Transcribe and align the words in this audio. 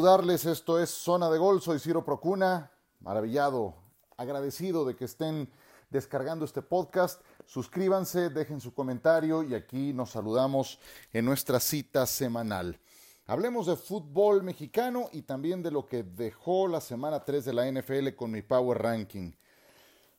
saludarles. 0.00 0.46
Esto 0.46 0.80
es 0.80 0.88
Zona 0.88 1.28
de 1.28 1.36
Gol. 1.36 1.60
Soy 1.60 1.78
Ciro 1.78 2.02
Procuna. 2.02 2.72
Maravillado, 3.00 3.74
agradecido 4.16 4.86
de 4.86 4.96
que 4.96 5.04
estén 5.04 5.46
descargando 5.90 6.46
este 6.46 6.62
podcast. 6.62 7.20
Suscríbanse, 7.44 8.30
dejen 8.30 8.62
su 8.62 8.72
comentario 8.72 9.42
y 9.42 9.54
aquí 9.54 9.92
nos 9.92 10.12
saludamos 10.12 10.78
en 11.12 11.26
nuestra 11.26 11.60
cita 11.60 12.06
semanal. 12.06 12.80
Hablemos 13.26 13.66
de 13.66 13.76
fútbol 13.76 14.42
mexicano 14.42 15.10
y 15.12 15.20
también 15.20 15.62
de 15.62 15.70
lo 15.70 15.86
que 15.86 16.02
dejó 16.02 16.66
la 16.66 16.80
semana 16.80 17.22
3 17.22 17.44
de 17.44 17.52
la 17.52 17.70
NFL 17.70 18.14
con 18.16 18.30
mi 18.30 18.40
Power 18.40 18.78
Ranking. 18.78 19.32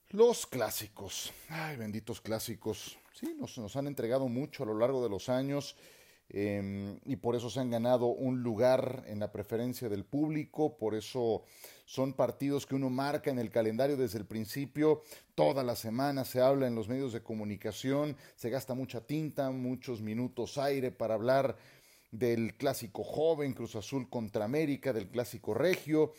Los 0.10 0.46
clásicos. 0.46 1.34
Ay, 1.50 1.76
benditos 1.78 2.22
clásicos. 2.22 3.00
Sí, 3.16 3.36
nos, 3.36 3.58
nos 3.58 3.76
han 3.76 3.88
entregado 3.88 4.28
mucho 4.28 4.62
a 4.62 4.68
lo 4.68 4.78
largo 4.78 5.02
de 5.02 5.10
los 5.10 5.28
años 5.28 5.76
Em, 6.34 6.98
y 7.04 7.18
por 7.18 7.36
eso 7.36 7.50
se 7.50 7.60
han 7.60 7.70
ganado 7.70 8.06
un 8.06 8.42
lugar 8.42 9.04
en 9.08 9.20
la 9.20 9.34
preferencia 9.34 9.90
del 9.90 10.06
público, 10.06 10.78
por 10.78 10.96
eso 10.96 11.44
son 11.84 12.14
partidos 12.14 12.66
que 12.66 12.76
uno 12.76 12.90
marca 12.90 13.30
en 13.30 13.38
el 13.38 13.50
calendario 13.50 13.98
desde 13.98 14.20
el 14.20 14.26
principio, 14.26 15.02
toda 15.36 15.62
la 15.62 15.76
semana 15.76 16.24
se 16.24 16.40
habla 16.40 16.68
en 16.68 16.76
los 16.76 16.88
medios 16.88 17.12
de 17.12 17.22
comunicación, 17.22 18.16
se 18.38 18.50
gasta 18.50 18.74
mucha 18.74 19.02
tinta, 19.02 19.52
muchos 19.52 20.00
minutos 20.00 20.58
aire 20.58 20.90
para 20.90 21.16
hablar 21.16 21.58
del 22.12 22.56
clásico 22.56 23.04
joven 23.04 23.54
Cruz 23.54 23.76
Azul 23.76 24.10
contra 24.10 24.46
América, 24.46 24.94
del 24.94 25.10
clásico 25.10 25.54
regio, 25.54 26.14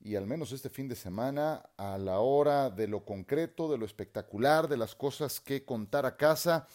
y 0.00 0.16
al 0.16 0.26
menos 0.26 0.50
este 0.50 0.68
fin 0.68 0.88
de 0.88 0.96
semana, 0.96 1.62
a 1.76 1.96
la 1.96 2.18
hora 2.18 2.70
de 2.70 2.88
lo 2.88 3.04
concreto, 3.04 3.70
de 3.70 3.78
lo 3.78 3.86
espectacular, 3.86 4.66
de 4.66 4.78
las 4.78 4.96
cosas 4.96 5.38
que 5.38 5.64
contar 5.64 6.06
a 6.06 6.16
casa, 6.16 6.66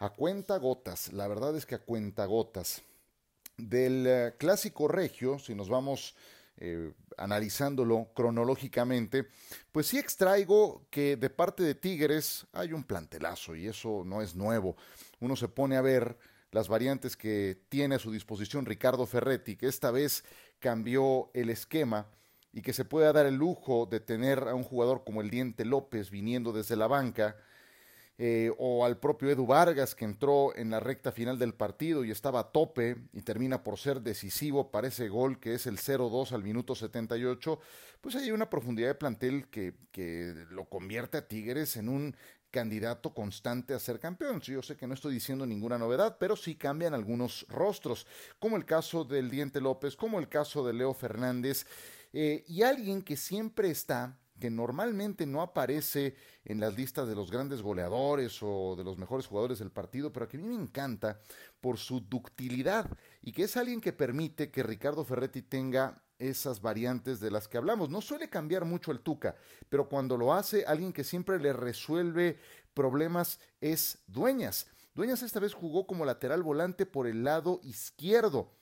a 0.00 0.08
cuenta 0.08 0.56
gotas, 0.56 1.12
la 1.12 1.28
verdad 1.28 1.54
es 1.56 1.66
que 1.66 1.74
a 1.74 1.78
cuenta 1.78 2.24
gotas. 2.24 2.82
Del 3.58 4.06
eh, 4.06 4.34
clásico 4.38 4.88
regio, 4.88 5.38
si 5.38 5.54
nos 5.54 5.68
vamos 5.68 6.16
eh, 6.56 6.94
analizándolo 7.18 8.08
cronológicamente, 8.14 9.26
pues 9.70 9.88
sí 9.88 9.98
extraigo 9.98 10.86
que 10.90 11.16
de 11.16 11.28
parte 11.28 11.62
de 11.62 11.74
Tigres 11.74 12.46
hay 12.52 12.72
un 12.72 12.84
plantelazo 12.84 13.54
y 13.54 13.66
eso 13.66 14.02
no 14.06 14.22
es 14.22 14.34
nuevo. 14.34 14.74
Uno 15.20 15.36
se 15.36 15.48
pone 15.48 15.76
a 15.76 15.82
ver 15.82 16.16
las 16.50 16.68
variantes 16.68 17.14
que 17.14 17.62
tiene 17.68 17.96
a 17.96 17.98
su 17.98 18.10
disposición 18.10 18.64
Ricardo 18.64 19.04
Ferretti, 19.04 19.56
que 19.56 19.68
esta 19.68 19.90
vez 19.90 20.24
cambió 20.60 21.30
el 21.34 21.50
esquema 21.50 22.06
y 22.54 22.62
que 22.62 22.72
se 22.72 22.86
puede 22.86 23.12
dar 23.12 23.26
el 23.26 23.34
lujo 23.34 23.84
de 23.84 24.00
tener 24.00 24.48
a 24.48 24.54
un 24.54 24.64
jugador 24.64 25.04
como 25.04 25.20
el 25.20 25.28
Diente 25.28 25.66
López 25.66 26.10
viniendo 26.10 26.52
desde 26.52 26.76
la 26.76 26.86
banca, 26.86 27.36
eh, 28.22 28.52
o 28.58 28.84
al 28.84 28.98
propio 28.98 29.30
Edu 29.30 29.46
Vargas 29.46 29.94
que 29.94 30.04
entró 30.04 30.54
en 30.54 30.68
la 30.68 30.78
recta 30.78 31.10
final 31.10 31.38
del 31.38 31.54
partido 31.54 32.04
y 32.04 32.10
estaba 32.10 32.40
a 32.40 32.52
tope 32.52 32.96
y 33.14 33.22
termina 33.22 33.64
por 33.64 33.78
ser 33.78 34.02
decisivo 34.02 34.70
para 34.70 34.88
ese 34.88 35.08
gol 35.08 35.40
que 35.40 35.54
es 35.54 35.64
el 35.66 35.78
0-2 35.78 36.32
al 36.32 36.42
minuto 36.42 36.74
78, 36.74 37.58
pues 38.02 38.16
hay 38.16 38.30
una 38.30 38.50
profundidad 38.50 38.88
de 38.88 38.94
plantel 38.94 39.48
que, 39.48 39.72
que 39.90 40.34
lo 40.50 40.66
convierte 40.66 41.16
a 41.16 41.26
Tigres 41.26 41.78
en 41.78 41.88
un 41.88 42.14
candidato 42.50 43.14
constante 43.14 43.72
a 43.72 43.78
ser 43.78 43.98
campeón. 43.98 44.42
Yo 44.42 44.60
sé 44.60 44.76
que 44.76 44.86
no 44.86 44.92
estoy 44.92 45.14
diciendo 45.14 45.46
ninguna 45.46 45.78
novedad, 45.78 46.18
pero 46.20 46.36
sí 46.36 46.56
cambian 46.56 46.92
algunos 46.92 47.46
rostros, 47.48 48.06
como 48.38 48.58
el 48.58 48.66
caso 48.66 49.04
del 49.04 49.30
Diente 49.30 49.62
López, 49.62 49.96
como 49.96 50.18
el 50.18 50.28
caso 50.28 50.66
de 50.66 50.74
Leo 50.74 50.92
Fernández, 50.92 51.64
eh, 52.12 52.44
y 52.46 52.64
alguien 52.64 53.00
que 53.00 53.16
siempre 53.16 53.70
está 53.70 54.18
que 54.40 54.50
normalmente 54.50 55.26
no 55.26 55.42
aparece 55.42 56.16
en 56.44 56.58
las 56.58 56.74
listas 56.74 57.06
de 57.06 57.14
los 57.14 57.30
grandes 57.30 57.62
goleadores 57.62 58.38
o 58.42 58.74
de 58.76 58.82
los 58.82 58.98
mejores 58.98 59.26
jugadores 59.26 59.60
del 59.60 59.70
partido, 59.70 60.12
pero 60.12 60.26
que 60.26 60.36
a 60.36 60.40
mí 60.40 60.48
me 60.48 60.60
encanta 60.60 61.20
por 61.60 61.78
su 61.78 62.00
ductilidad 62.00 62.90
y 63.22 63.30
que 63.32 63.44
es 63.44 63.56
alguien 63.56 63.80
que 63.80 63.92
permite 63.92 64.50
que 64.50 64.64
Ricardo 64.64 65.04
Ferretti 65.04 65.42
tenga 65.42 66.02
esas 66.18 66.60
variantes 66.60 67.20
de 67.20 67.30
las 67.30 67.48
que 67.48 67.58
hablamos. 67.58 67.90
No 67.90 68.00
suele 68.00 68.28
cambiar 68.28 68.64
mucho 68.64 68.90
el 68.90 69.00
Tuca, 69.00 69.36
pero 69.68 69.88
cuando 69.88 70.16
lo 70.16 70.34
hace, 70.34 70.64
alguien 70.66 70.92
que 70.92 71.04
siempre 71.04 71.38
le 71.38 71.52
resuelve 71.52 72.38
problemas 72.74 73.38
es 73.60 73.98
Dueñas. 74.06 74.66
Dueñas 74.94 75.22
esta 75.22 75.40
vez 75.40 75.54
jugó 75.54 75.86
como 75.86 76.04
lateral 76.04 76.42
volante 76.42 76.84
por 76.84 77.06
el 77.06 77.24
lado 77.24 77.60
izquierdo 77.62 78.52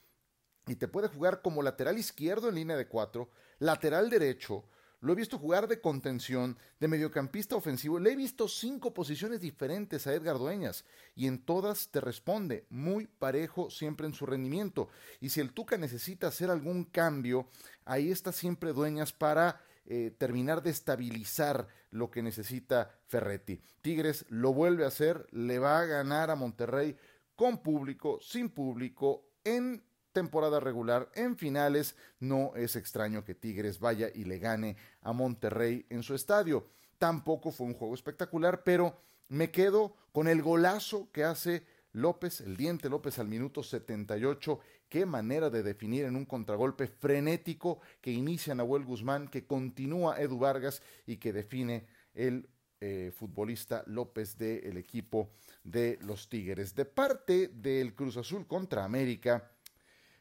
y 0.66 0.76
te 0.76 0.88
puede 0.88 1.08
jugar 1.08 1.42
como 1.42 1.62
lateral 1.62 1.98
izquierdo 1.98 2.48
en 2.48 2.56
línea 2.56 2.76
de 2.76 2.86
cuatro, 2.86 3.30
lateral 3.58 4.10
derecho, 4.10 4.64
lo 5.00 5.12
he 5.12 5.16
visto 5.16 5.38
jugar 5.38 5.68
de 5.68 5.80
contención, 5.80 6.58
de 6.80 6.88
mediocampista 6.88 7.56
ofensivo. 7.56 7.98
Le 7.98 8.12
he 8.12 8.16
visto 8.16 8.48
cinco 8.48 8.92
posiciones 8.92 9.40
diferentes 9.40 10.06
a 10.06 10.14
Edgar 10.14 10.38
Dueñas 10.38 10.84
y 11.14 11.26
en 11.26 11.38
todas 11.38 11.88
te 11.88 12.00
responde 12.00 12.66
muy 12.70 13.06
parejo 13.06 13.70
siempre 13.70 14.06
en 14.06 14.14
su 14.14 14.26
rendimiento. 14.26 14.88
Y 15.20 15.30
si 15.30 15.40
el 15.40 15.52
Tuca 15.52 15.76
necesita 15.76 16.28
hacer 16.28 16.50
algún 16.50 16.84
cambio, 16.84 17.48
ahí 17.84 18.10
está 18.10 18.32
siempre 18.32 18.72
Dueñas 18.72 19.12
para 19.12 19.60
eh, 19.86 20.14
terminar 20.18 20.62
de 20.62 20.70
estabilizar 20.70 21.66
lo 21.90 22.10
que 22.10 22.22
necesita 22.22 22.90
Ferretti. 23.06 23.62
Tigres 23.80 24.26
lo 24.28 24.52
vuelve 24.52 24.84
a 24.84 24.88
hacer, 24.88 25.26
le 25.30 25.58
va 25.58 25.80
a 25.80 25.86
ganar 25.86 26.30
a 26.30 26.36
Monterrey 26.36 26.96
con 27.34 27.62
público, 27.62 28.18
sin 28.20 28.50
público, 28.50 29.24
en 29.44 29.82
temporada 30.18 30.58
regular, 30.58 31.08
en 31.14 31.36
finales, 31.36 31.94
no 32.18 32.52
es 32.56 32.74
extraño 32.74 33.24
que 33.24 33.36
Tigres 33.36 33.78
vaya 33.78 34.08
y 34.12 34.24
le 34.24 34.40
gane 34.40 34.76
a 35.00 35.12
Monterrey 35.12 35.86
en 35.90 36.02
su 36.02 36.16
estadio. 36.16 36.66
Tampoco 36.98 37.52
fue 37.52 37.68
un 37.68 37.74
juego 37.74 37.94
espectacular, 37.94 38.64
pero 38.64 39.00
me 39.28 39.52
quedo 39.52 39.94
con 40.10 40.26
el 40.26 40.42
golazo 40.42 41.08
que 41.12 41.22
hace 41.22 41.62
López, 41.92 42.40
el 42.40 42.56
diente 42.56 42.88
López 42.88 43.20
al 43.20 43.28
minuto 43.28 43.62
78. 43.62 44.58
Qué 44.88 45.06
manera 45.06 45.50
de 45.50 45.62
definir 45.62 46.04
en 46.04 46.16
un 46.16 46.24
contragolpe 46.24 46.88
frenético 46.88 47.78
que 48.00 48.10
inicia 48.10 48.56
Nahuel 48.56 48.84
Guzmán, 48.84 49.28
que 49.28 49.46
continúa 49.46 50.20
Edu 50.20 50.40
Vargas 50.40 50.82
y 51.06 51.18
que 51.18 51.32
define 51.32 51.86
el 52.12 52.48
eh, 52.80 53.10
futbolista 53.12 53.82
López 53.86 54.38
del 54.38 54.76
equipo 54.76 55.30
de 55.64 55.98
los 56.02 56.28
Tigres. 56.28 56.76
De 56.76 56.84
parte 56.84 57.48
del 57.48 57.92
Cruz 57.92 58.16
Azul 58.16 58.46
contra 58.46 58.84
América, 58.84 59.50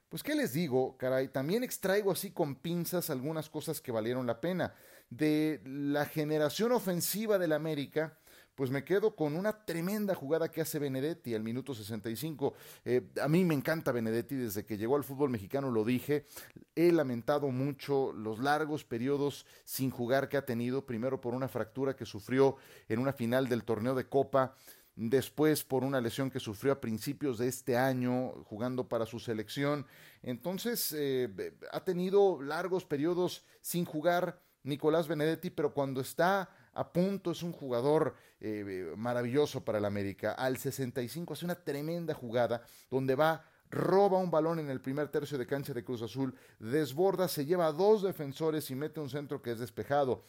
pues 0.09 0.23
qué 0.23 0.35
les 0.35 0.53
digo, 0.53 0.95
caray, 0.97 1.27
también 1.27 1.63
extraigo 1.63 2.11
así 2.11 2.31
con 2.31 2.55
pinzas 2.55 3.09
algunas 3.09 3.49
cosas 3.49 3.81
que 3.81 3.91
valieron 3.91 4.25
la 4.25 4.39
pena. 4.39 4.73
De 5.09 5.61
la 5.65 6.05
generación 6.05 6.71
ofensiva 6.71 7.37
del 7.37 7.53
América, 7.53 8.17
pues 8.57 8.71
me 8.71 8.83
quedo 8.83 9.15
con 9.15 9.35
una 9.35 9.65
tremenda 9.65 10.15
jugada 10.15 10.49
que 10.49 10.61
hace 10.61 10.79
Benedetti 10.79 11.35
al 11.35 11.43
minuto 11.43 11.75
65. 11.75 12.55
Eh, 12.85 13.07
a 13.21 13.27
mí 13.27 13.45
me 13.45 13.53
encanta 13.53 13.91
Benedetti 13.91 14.35
desde 14.35 14.65
que 14.65 14.79
llegó 14.79 14.95
al 14.95 15.03
fútbol 15.03 15.29
mexicano, 15.29 15.69
lo 15.69 15.85
dije. 15.85 16.25
He 16.75 16.91
lamentado 16.91 17.49
mucho 17.49 18.11
los 18.13 18.39
largos 18.39 18.83
periodos 18.83 19.45
sin 19.63 19.91
jugar 19.91 20.27
que 20.27 20.37
ha 20.37 20.45
tenido, 20.45 20.87
primero 20.87 21.21
por 21.21 21.35
una 21.35 21.47
fractura 21.47 21.95
que 21.95 22.07
sufrió 22.07 22.55
en 22.89 22.97
una 22.97 23.13
final 23.13 23.47
del 23.47 23.63
torneo 23.63 23.93
de 23.93 24.09
Copa 24.09 24.55
después 24.97 25.63
por 25.63 25.83
una 25.83 26.01
lesión 26.01 26.29
que 26.29 26.39
sufrió 26.39 26.73
a 26.73 26.81
principios 26.81 27.37
de 27.37 27.47
este 27.47 27.77
año 27.77 28.31
jugando 28.45 28.89
para 28.89 29.05
su 29.05 29.19
selección. 29.19 29.85
Entonces 30.23 30.93
eh, 30.97 31.53
ha 31.71 31.85
tenido 31.85 32.41
largos 32.41 32.83
periodos 32.83 33.45
sin 33.61 33.85
jugar 33.85 34.41
Nicolás 34.63 35.07
Benedetti, 35.07 35.51
pero 35.51 35.73
cuando 35.73 36.01
está 36.01 36.49
a 36.73 36.91
punto 36.91 37.31
es 37.31 37.43
un 37.43 37.53
jugador 37.53 38.15
eh, 38.41 38.91
maravilloso 38.97 39.63
para 39.63 39.77
el 39.77 39.85
América. 39.85 40.33
Al 40.33 40.57
65 40.57 41.33
hace 41.33 41.45
una 41.45 41.55
tremenda 41.55 42.13
jugada 42.13 42.63
donde 42.89 43.15
va 43.15 43.45
roba 43.69 44.17
un 44.17 44.31
balón 44.31 44.59
en 44.59 44.69
el 44.69 44.81
primer 44.81 45.09
tercio 45.09 45.37
de 45.37 45.45
cancha 45.45 45.73
de 45.73 45.83
Cruz 45.83 46.01
Azul, 46.01 46.33
desborda, 46.57 47.27
se 47.27 47.45
lleva 47.45 47.67
a 47.67 47.71
dos 47.71 48.01
defensores 48.01 48.71
y 48.71 48.75
mete 48.75 48.99
un 48.99 49.09
centro 49.09 49.41
que 49.41 49.51
es 49.51 49.59
despejado. 49.59 50.23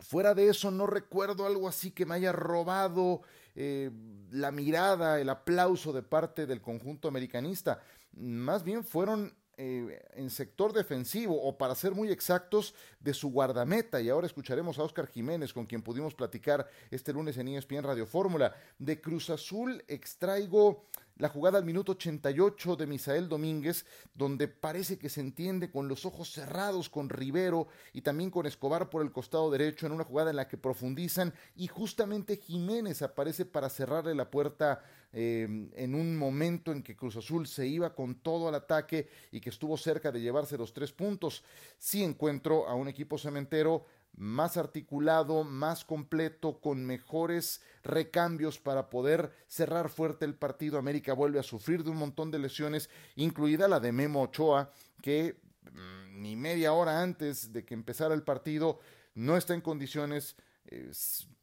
Fuera 0.00 0.34
de 0.34 0.48
eso, 0.48 0.70
no 0.70 0.86
recuerdo 0.86 1.44
algo 1.44 1.68
así 1.68 1.90
que 1.90 2.06
me 2.06 2.14
haya 2.14 2.32
robado 2.32 3.20
eh, 3.54 3.90
la 4.30 4.50
mirada, 4.50 5.20
el 5.20 5.28
aplauso 5.28 5.92
de 5.92 6.02
parte 6.02 6.46
del 6.46 6.60
conjunto 6.60 7.08
americanista. 7.08 7.80
Más 8.12 8.64
bien 8.64 8.84
fueron 8.84 9.34
eh, 9.62 10.00
en 10.14 10.30
sector 10.30 10.72
defensivo 10.72 11.38
o 11.38 11.58
para 11.58 11.74
ser 11.74 11.92
muy 11.92 12.10
exactos 12.10 12.74
de 12.98 13.12
su 13.12 13.30
guardameta. 13.30 14.00
Y 14.00 14.08
ahora 14.08 14.26
escucharemos 14.26 14.78
a 14.78 14.84
Oscar 14.84 15.06
Jiménez 15.06 15.52
con 15.52 15.66
quien 15.66 15.82
pudimos 15.82 16.14
platicar 16.14 16.66
este 16.90 17.12
lunes 17.12 17.36
en 17.36 17.48
ESPN 17.48 17.82
Radio 17.82 18.06
Fórmula. 18.06 18.54
De 18.78 19.02
Cruz 19.02 19.28
Azul 19.28 19.84
extraigo 19.86 20.86
la 21.16 21.28
jugada 21.28 21.58
al 21.58 21.66
minuto 21.66 21.92
88 21.92 22.76
de 22.76 22.86
Misael 22.86 23.28
Domínguez, 23.28 23.84
donde 24.14 24.48
parece 24.48 24.98
que 24.98 25.10
se 25.10 25.20
entiende 25.20 25.70
con 25.70 25.88
los 25.88 26.06
ojos 26.06 26.32
cerrados 26.32 26.88
con 26.88 27.10
Rivero 27.10 27.68
y 27.92 28.00
también 28.00 28.30
con 28.30 28.46
Escobar 28.46 28.88
por 28.88 29.02
el 29.02 29.12
costado 29.12 29.50
derecho 29.50 29.84
en 29.84 29.92
una 29.92 30.04
jugada 30.04 30.30
en 30.30 30.36
la 30.36 30.48
que 30.48 30.56
profundizan 30.56 31.34
y 31.54 31.66
justamente 31.66 32.38
Jiménez 32.38 33.02
aparece 33.02 33.44
para 33.44 33.68
cerrarle 33.68 34.14
la 34.14 34.30
puerta 34.30 34.82
em, 35.12 35.70
en 35.74 35.94
un 35.94 36.16
momento 36.16 36.72
en 36.72 36.82
que 36.82 36.96
Cruz 36.96 37.16
Azul 37.16 37.46
se 37.46 37.66
iba 37.66 37.94
con 37.94 38.16
todo 38.16 38.48
al 38.48 38.54
ataque 38.54 39.08
y 39.32 39.40
que 39.40 39.50
estuvo 39.50 39.76
cerca 39.76 40.12
de 40.12 40.20
llevarse 40.20 40.58
los 40.58 40.72
tres 40.72 40.92
puntos. 40.92 41.42
Sí 41.78 42.02
encuentro 42.02 42.68
a 42.68 42.74
un 42.74 42.88
equipo 42.88 43.18
cementero 43.18 43.86
más 44.16 44.56
articulado, 44.56 45.44
más 45.44 45.84
completo, 45.84 46.60
con 46.60 46.84
mejores 46.84 47.62
recambios 47.82 48.58
para 48.58 48.90
poder 48.90 49.32
cerrar 49.46 49.88
fuerte 49.88 50.24
el 50.24 50.34
partido. 50.34 50.78
América 50.78 51.14
vuelve 51.14 51.38
a 51.38 51.44
sufrir 51.44 51.84
de 51.84 51.90
un 51.90 51.96
montón 51.96 52.30
de 52.30 52.38
lesiones, 52.38 52.90
incluida 53.16 53.68
la 53.68 53.80
de 53.80 53.92
Memo 53.92 54.22
Ochoa, 54.22 54.72
que 55.00 55.40
mm, 55.72 56.20
ni 56.22 56.36
media 56.36 56.72
hora 56.72 57.02
antes 57.02 57.52
de 57.52 57.64
que 57.64 57.74
empezara 57.74 58.14
el 58.14 58.22
partido 58.22 58.80
no 59.14 59.36
está 59.36 59.54
en 59.54 59.60
condiciones, 59.60 60.36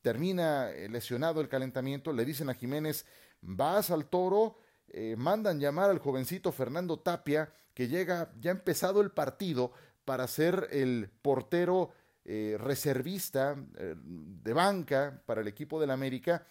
termina 0.02 0.70
lesionado 0.90 1.42
el 1.42 1.50
calentamiento, 1.50 2.14
le 2.14 2.26
dicen 2.26 2.50
a 2.50 2.54
Jiménez, 2.54 3.06
vas 3.42 3.92
al 3.92 4.08
toro, 4.08 4.58
eh, 4.90 5.16
mandan 5.18 5.60
llamar 5.60 5.90
al 5.90 6.00
jovencito 6.00 6.52
Fernando 6.52 7.00
Tapia, 7.00 7.52
que 7.74 7.88
llega 7.88 8.32
ya 8.40 8.52
empezado 8.52 9.02
el 9.02 9.12
partido 9.12 9.72
para 10.06 10.28
ser 10.28 10.68
el 10.72 11.10
portero 11.22 11.92
eh, 12.24 12.58
reservista 12.60 13.56
eh, 13.78 13.96
de 13.98 14.54
banca 14.54 15.22
para 15.26 15.42
el 15.42 15.48
equipo 15.48 15.80
del 15.80 15.92
América. 15.92 16.46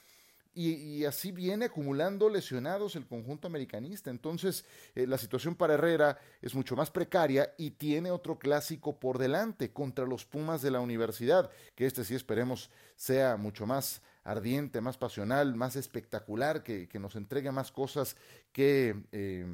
Y, 0.59 1.05
así 1.05 1.33
viene 1.33 1.67
acumulando 1.67 2.31
lesionados 2.31 2.97
el 2.97 3.07
conjunto 3.07 3.47
americanista. 3.47 4.09
Entonces, 4.09 4.65
la 4.95 5.19
situación 5.19 5.55
para 5.55 5.75
Herrera 5.75 6.19
es 6.41 6.55
mucho 6.55 6.75
más 6.75 6.91
precaria 6.91 7.53
y 7.59 7.73
tiene 7.73 8.11
otro 8.11 8.39
clásico 8.39 8.99
por 8.99 9.19
delante 9.19 9.75
contra 9.75 10.07
los 10.07 10.25
Pumas 10.25 10.63
de 10.63 10.71
la 10.71 10.81
universidad, 10.81 11.51
que 11.75 11.85
este 11.85 12.07
sí 12.07 12.15
esperemos 12.15 12.71
sea 12.95 13.37
mucho 13.37 13.67
más 13.67 14.01
ardiente, 14.27 14.81
más 14.81 14.99
pasional, 14.99 15.55
más 15.55 15.77
espectacular, 15.77 16.63
que, 16.63 16.89
que 16.89 16.99
nos 16.99 17.17
entregue 17.17 17.53
más 17.53 17.73
cosas 17.73 18.17
que 18.53 18.95
eh, 19.13 19.47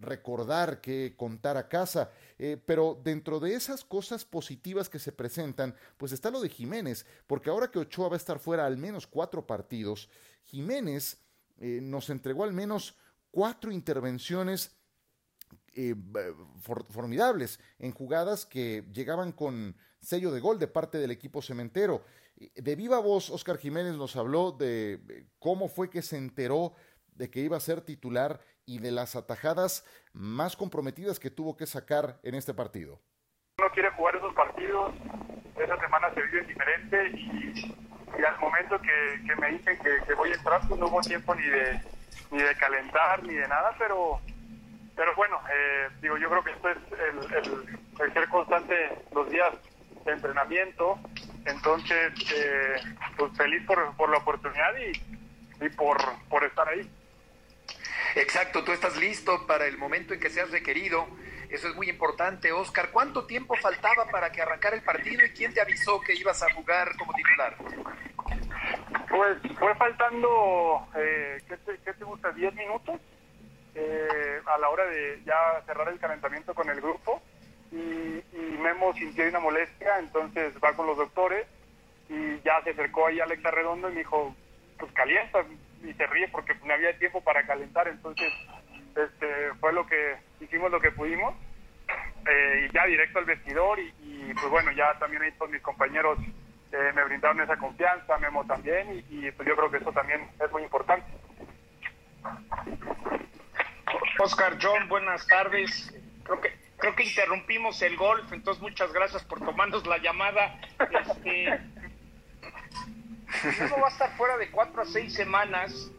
recordar, 0.00 0.80
que 0.80 1.14
contar 1.16 1.56
a 1.56 1.68
casa. 1.68 2.10
Eh, 2.38 2.56
pero 2.64 3.00
dentro 3.02 3.40
de 3.40 3.54
esas 3.54 3.84
cosas 3.84 4.24
positivas 4.24 4.88
que 4.88 4.98
se 4.98 5.12
presentan, 5.12 5.74
pues 5.96 6.12
está 6.12 6.30
lo 6.30 6.40
de 6.40 6.48
Jiménez, 6.48 7.06
porque 7.26 7.50
ahora 7.50 7.70
que 7.70 7.78
Ochoa 7.78 8.08
va 8.08 8.16
a 8.16 8.18
estar 8.18 8.38
fuera 8.38 8.66
al 8.66 8.76
menos 8.76 9.06
cuatro 9.06 9.46
partidos, 9.46 10.08
Jiménez 10.44 11.18
eh, 11.58 11.80
nos 11.82 12.10
entregó 12.10 12.44
al 12.44 12.52
menos 12.52 12.96
cuatro 13.30 13.70
intervenciones 13.72 14.76
formidables 16.90 17.60
en 17.78 17.92
jugadas 17.92 18.46
que 18.46 18.84
llegaban 18.92 19.32
con 19.32 19.76
sello 20.00 20.30
de 20.30 20.40
gol 20.40 20.58
de 20.58 20.68
parte 20.68 20.98
del 20.98 21.10
equipo 21.10 21.42
cementero. 21.42 22.04
De 22.54 22.76
viva 22.76 23.00
voz, 23.00 23.30
Oscar 23.30 23.58
Jiménez 23.58 23.94
nos 23.94 24.16
habló 24.16 24.52
de 24.52 25.26
cómo 25.38 25.68
fue 25.68 25.90
que 25.90 26.02
se 26.02 26.16
enteró 26.16 26.74
de 27.18 27.30
que 27.30 27.40
iba 27.40 27.56
a 27.56 27.60
ser 27.60 27.80
titular 27.80 28.40
y 28.64 28.78
de 28.78 28.92
las 28.92 29.16
atajadas 29.16 29.84
más 30.12 30.56
comprometidas 30.56 31.18
que 31.18 31.30
tuvo 31.30 31.56
que 31.56 31.66
sacar 31.66 32.20
en 32.22 32.34
este 32.34 32.54
partido. 32.54 33.00
Uno 33.58 33.68
quiere 33.72 33.90
jugar 33.90 34.14
esos 34.14 34.32
partidos, 34.34 34.94
esa 35.56 35.80
semana 35.80 36.14
se 36.14 36.22
vive 36.22 36.42
diferente 36.42 37.10
y, 37.10 38.24
al 38.24 38.38
momento 38.38 38.80
que, 38.80 39.34
me 39.34 39.50
dicen 39.50 39.78
que, 40.06 40.14
voy 40.14 40.30
a 40.30 40.34
entrar, 40.34 40.60
pues 40.68 40.78
no 40.78 40.86
hubo 40.86 41.00
tiempo 41.00 41.34
ni 41.34 41.42
de, 41.42 41.80
ni 42.30 42.38
de 42.40 42.54
calentar 42.56 43.22
ni 43.24 43.34
de 43.34 43.48
nada, 43.48 43.74
pero 43.78 44.20
pero 44.98 45.14
bueno, 45.14 45.40
eh, 45.48 45.88
digo, 46.02 46.18
yo 46.18 46.28
creo 46.28 46.42
que 46.42 46.50
esto 46.50 46.70
es 46.70 46.76
el, 48.00 48.12
ser 48.12 48.28
constante 48.28 48.74
los 49.14 49.30
días 49.30 49.54
de 50.04 50.12
entrenamiento, 50.12 50.98
entonces 51.44 52.12
eh, 52.34 52.74
pues 53.16 53.32
feliz 53.36 53.64
por, 53.64 53.96
por 53.96 54.10
la 54.10 54.18
oportunidad 54.18 54.74
y, 54.76 55.64
y 55.64 55.68
por, 55.68 55.98
por 56.28 56.42
estar 56.42 56.68
ahí. 56.68 56.90
Exacto, 58.16 58.64
tú 58.64 58.72
estás 58.72 58.96
listo 58.96 59.46
para 59.46 59.66
el 59.66 59.78
momento 59.78 60.14
en 60.14 60.20
que 60.20 60.30
seas 60.30 60.50
requerido. 60.50 61.06
Eso 61.48 61.68
es 61.68 61.76
muy 61.76 61.88
importante, 61.88 62.50
Oscar. 62.50 62.90
¿Cuánto 62.90 63.24
tiempo 63.24 63.54
faltaba 63.62 64.06
para 64.06 64.32
que 64.32 64.42
arrancara 64.42 64.74
el 64.74 64.82
partido 64.82 65.24
y 65.24 65.30
quién 65.30 65.54
te 65.54 65.60
avisó 65.60 66.00
que 66.00 66.14
ibas 66.14 66.42
a 66.42 66.52
jugar 66.52 66.96
como 66.96 67.12
titular? 67.14 67.56
Pues 69.08 69.38
fue 69.58 69.74
faltando, 69.76 70.88
eh, 70.96 71.38
¿qué, 71.46 71.92
te, 71.94 72.04
gusta? 72.04 72.32
¿10 72.32 72.52
minutos? 72.54 73.00
A 74.46 74.58
la 74.58 74.68
hora 74.70 74.86
de 74.86 75.22
ya 75.24 75.62
cerrar 75.66 75.88
el 75.88 75.98
calentamiento 75.98 76.54
con 76.54 76.68
el 76.68 76.80
grupo 76.80 77.22
y, 77.72 78.22
Memo 78.58 78.92
sintió 78.94 79.26
una 79.28 79.38
molestia, 79.38 79.98
entonces 79.98 80.54
va 80.62 80.74
con 80.74 80.86
los 80.86 80.96
doctores 80.96 81.46
y 82.08 82.40
ya 82.40 82.60
se 82.64 82.70
acercó 82.70 83.06
ahí 83.06 83.20
Alex 83.20 83.44
Arredondo 83.44 83.88
y 83.88 83.92
me 83.92 83.98
dijo, 84.00 84.34
pues 84.78 84.92
calienta, 84.92 85.44
y 85.84 85.92
se 85.94 86.06
ríe 86.06 86.28
porque 86.28 86.54
no 86.64 86.74
había 86.74 86.98
tiempo 86.98 87.22
para 87.22 87.46
calentar, 87.46 87.86
entonces 87.88 88.32
este, 88.96 89.54
fue 89.60 89.72
lo 89.72 89.86
que 89.86 90.16
hicimos 90.40 90.70
lo 90.70 90.80
que 90.80 90.90
pudimos 90.90 91.34
eh, 92.28 92.66
y 92.68 92.72
ya 92.74 92.84
directo 92.86 93.20
al 93.20 93.26
vestidor 93.26 93.78
y, 93.78 94.32
pues 94.34 94.50
bueno, 94.50 94.72
ya 94.72 94.98
también 94.98 95.22
ahí 95.22 95.32
todos 95.32 95.50
mis 95.50 95.62
compañeros 95.62 96.18
eh, 96.72 96.92
me 96.94 97.04
brindaron 97.04 97.40
esa 97.40 97.56
confianza, 97.56 98.18
Memo 98.18 98.44
también 98.44 99.04
y, 99.08 99.30
pues 99.30 99.48
yo 99.48 99.56
creo 99.56 99.70
que 99.70 99.78
eso 99.78 99.92
también 99.92 100.28
es 100.44 100.50
muy 100.50 100.62
importante. 100.62 101.06
Oscar 104.18 104.58
John, 104.60 104.88
buenas 104.88 105.26
tardes. 105.26 105.92
Creo 106.24 106.40
que 106.40 106.68
creo 106.78 106.94
que 106.94 107.04
interrumpimos 107.04 107.82
el 107.82 107.96
golf, 107.96 108.32
entonces 108.32 108.62
muchas 108.62 108.92
gracias 108.92 109.24
por 109.24 109.40
tomarnos 109.40 109.86
la 109.86 109.98
llamada. 109.98 110.60
Este, 111.00 111.60
uno 113.62 113.80
va 113.80 113.88
a 113.88 113.90
estar 113.90 114.16
fuera 114.16 114.36
de 114.38 114.50
cuatro 114.50 114.82
a 114.82 114.84
seis 114.86 115.12
semanas, 115.14 115.90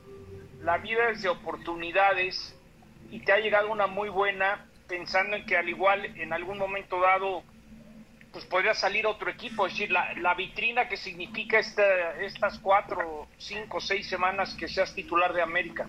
la 0.61 0.77
vida 0.77 1.09
es 1.11 1.21
de 1.21 1.29
oportunidades 1.29 2.55
y 3.11 3.19
te 3.19 3.31
ha 3.31 3.37
llegado 3.37 3.71
una 3.71 3.87
muy 3.87 4.09
buena 4.09 4.65
pensando 4.87 5.35
en 5.35 5.45
que 5.45 5.55
al 5.55 5.69
igual 5.69 6.05
en 6.17 6.33
algún 6.33 6.57
momento 6.57 6.99
dado 6.99 7.43
pues 8.31 8.45
podría 8.45 8.73
salir 8.73 9.07
otro 9.07 9.29
equipo, 9.29 9.65
es 9.65 9.73
decir, 9.73 9.91
la, 9.91 10.33
vitrina 10.35 10.87
que 10.87 10.97
significa 10.97 11.57
esta, 11.57 12.15
estas 12.21 12.59
cuatro, 12.59 13.27
cinco, 13.37 13.81
seis 13.81 14.07
semanas 14.07 14.53
que 14.53 14.67
seas 14.67 14.93
titular 14.93 15.33
de 15.33 15.41
América. 15.41 15.87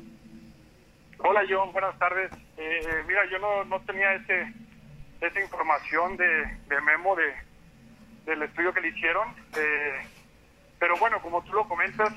Hola 1.22 1.43
John, 1.46 1.70
buenas 1.72 1.99
tardes. 1.99 2.32
Eh, 2.56 2.80
eh, 2.83 3.04
mira, 3.06 3.26
yo 3.30 3.38
no, 3.38 3.62
no 3.64 3.78
tenía 3.80 4.14
ese, 4.14 4.54
esa 5.21 5.40
información 5.40 6.16
de, 6.16 6.26
de 6.66 6.80
Memo 6.80 7.14
de, 7.14 7.35
del 8.25 8.42
estudio 8.42 8.73
que 8.73 8.80
le 8.80 8.88
hicieron. 8.88 9.28
Eh, 9.54 10.00
pero 10.78 10.97
bueno, 10.97 11.21
como 11.21 11.42
tú 11.44 11.52
lo 11.52 11.68
comentas, 11.68 12.11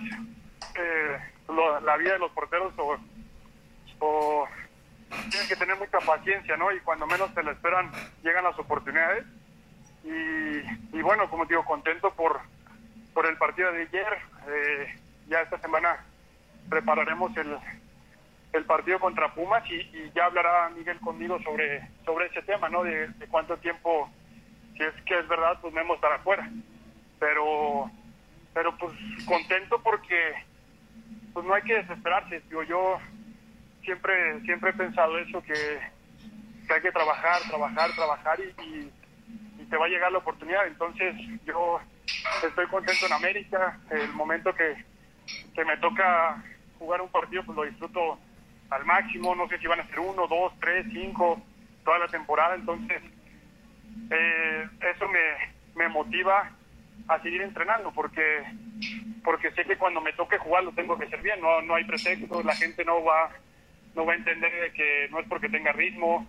la 1.83 1.97
vida 1.97 2.13
de 2.13 2.19
los 2.19 2.31
porteros 2.31 2.73
o, 3.99 4.47
tienen 5.29 5.49
que 5.49 5.57
tener 5.57 5.77
mucha 5.77 5.99
paciencia, 5.99 6.55
¿no? 6.55 6.71
Y 6.71 6.79
cuando 6.79 7.05
menos 7.05 7.29
se 7.33 7.43
le 7.43 7.51
esperan, 7.51 7.91
llegan 8.23 8.45
las 8.45 8.57
oportunidades. 8.57 9.25
Y, 10.05 11.01
bueno, 11.01 11.29
como 11.29 11.45
digo, 11.45 11.65
contento 11.65 12.09
por, 12.13 12.39
por 13.13 13.25
el 13.25 13.35
partido 13.35 13.69
de 13.73 13.81
ayer. 13.81 14.17
Ya 15.27 15.41
esta 15.41 15.59
semana 15.59 16.05
prepararemos 16.69 17.35
el, 17.37 17.57
el 18.53 18.65
partido 18.65 18.99
contra 18.99 19.33
Pumas 19.33 19.63
y, 19.69 20.11
ya 20.15 20.25
hablará 20.25 20.69
Miguel 20.69 20.99
conmigo 20.99 21.41
sobre, 21.41 21.89
sobre 22.05 22.27
ese 22.27 22.43
tema, 22.43 22.69
¿no? 22.69 22.83
De, 22.83 23.09
cuánto 23.29 23.57
tiempo, 23.57 24.09
si 24.77 24.83
es 24.83 24.93
que 25.05 25.19
es 25.19 25.27
verdad, 25.27 25.57
pues 25.59 25.73
Memo 25.73 25.95
estará 25.95 26.15
afuera. 26.15 26.49
Pero 27.19 27.91
pero 28.53 28.77
pues 28.77 28.93
contento 29.25 29.81
porque 29.81 30.33
pues 31.33 31.45
no 31.45 31.55
hay 31.55 31.63
que 31.63 31.75
desesperarse. 31.75 32.41
Digo, 32.41 32.61
yo 32.63 32.99
siempre 33.83 34.39
siempre 34.41 34.69
he 34.69 34.73
pensado 34.73 35.17
eso, 35.17 35.41
que, 35.41 35.79
hay 36.71 36.81
que 36.81 36.91
trabajar, 36.91 37.41
trabajar, 37.49 37.91
trabajar 37.95 38.39
y, 38.39 38.91
te 39.69 39.77
va 39.77 39.85
a 39.87 39.89
llegar 39.89 40.11
la 40.11 40.19
oportunidad. 40.19 40.67
Entonces 40.67 41.15
yo 41.45 41.79
estoy 42.45 42.67
contento 42.67 43.07
en 43.07 43.13
América. 43.13 43.79
El 43.89 44.13
momento 44.13 44.53
que, 44.53 44.75
que 45.55 45.65
me 45.65 45.77
toca 45.77 46.43
jugar 46.77 47.01
un 47.01 47.09
partido, 47.09 47.43
pues 47.43 47.55
lo 47.55 47.63
disfruto 47.63 48.19
al 48.75 48.85
máximo. 48.85 49.35
No 49.35 49.47
sé 49.47 49.57
si 49.59 49.67
van 49.67 49.79
a 49.79 49.87
ser 49.87 49.99
uno, 49.99 50.27
dos, 50.27 50.53
tres, 50.59 50.85
cinco, 50.91 51.41
toda 51.83 51.99
la 51.99 52.07
temporada. 52.07 52.55
Entonces 52.55 53.01
eh, 54.09 54.67
eso 54.95 55.07
me, 55.07 55.19
me 55.75 55.89
motiva 55.89 56.51
a 57.07 57.19
seguir 57.21 57.41
entrenando 57.41 57.91
porque 57.91 58.43
porque 59.23 59.51
sé 59.51 59.63
que 59.63 59.77
cuando 59.77 60.01
me 60.01 60.13
toque 60.13 60.37
jugar 60.37 60.63
lo 60.63 60.73
tengo 60.73 60.97
que 60.97 61.05
hacer 61.05 61.21
bien, 61.21 61.39
no, 61.39 61.61
no 61.61 61.75
hay 61.75 61.85
pretexto, 61.85 62.43
la 62.43 62.55
gente 62.55 62.83
no 62.83 63.03
va 63.03 63.29
no 63.95 64.05
va 64.05 64.13
a 64.13 64.17
entender 64.17 64.51
de 64.51 64.73
que 64.73 65.07
no 65.11 65.19
es 65.19 65.27
porque 65.27 65.49
tenga 65.49 65.71
ritmo 65.71 66.27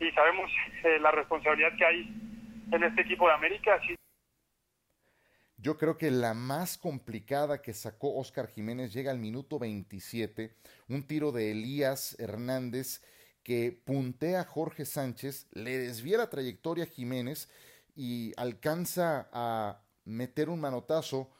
y 0.00 0.10
sabemos 0.12 0.50
eh, 0.82 0.98
la 1.00 1.10
responsabilidad 1.10 1.76
que 1.76 1.84
hay 1.84 2.08
en 2.72 2.82
este 2.82 3.02
equipo 3.02 3.28
de 3.28 3.34
América. 3.34 3.80
Yo 5.64 5.78
creo 5.78 5.96
que 5.96 6.10
la 6.10 6.34
más 6.34 6.76
complicada 6.76 7.62
que 7.62 7.72
sacó 7.72 8.16
Oscar 8.16 8.48
Jiménez 8.48 8.92
llega 8.92 9.10
al 9.10 9.18
minuto 9.18 9.58
27, 9.58 10.54
un 10.90 11.06
tiro 11.06 11.32
de 11.32 11.52
Elías 11.52 12.16
Hernández 12.18 13.00
que 13.42 13.72
puntea 13.72 14.42
a 14.42 14.44
Jorge 14.44 14.84
Sánchez, 14.84 15.46
le 15.52 15.78
desvía 15.78 16.18
la 16.18 16.28
trayectoria 16.28 16.84
a 16.84 16.86
Jiménez 16.86 17.48
y 17.96 18.34
alcanza 18.36 19.30
a 19.32 19.80
meter 20.04 20.50
un 20.50 20.60
manotazo 20.60 21.30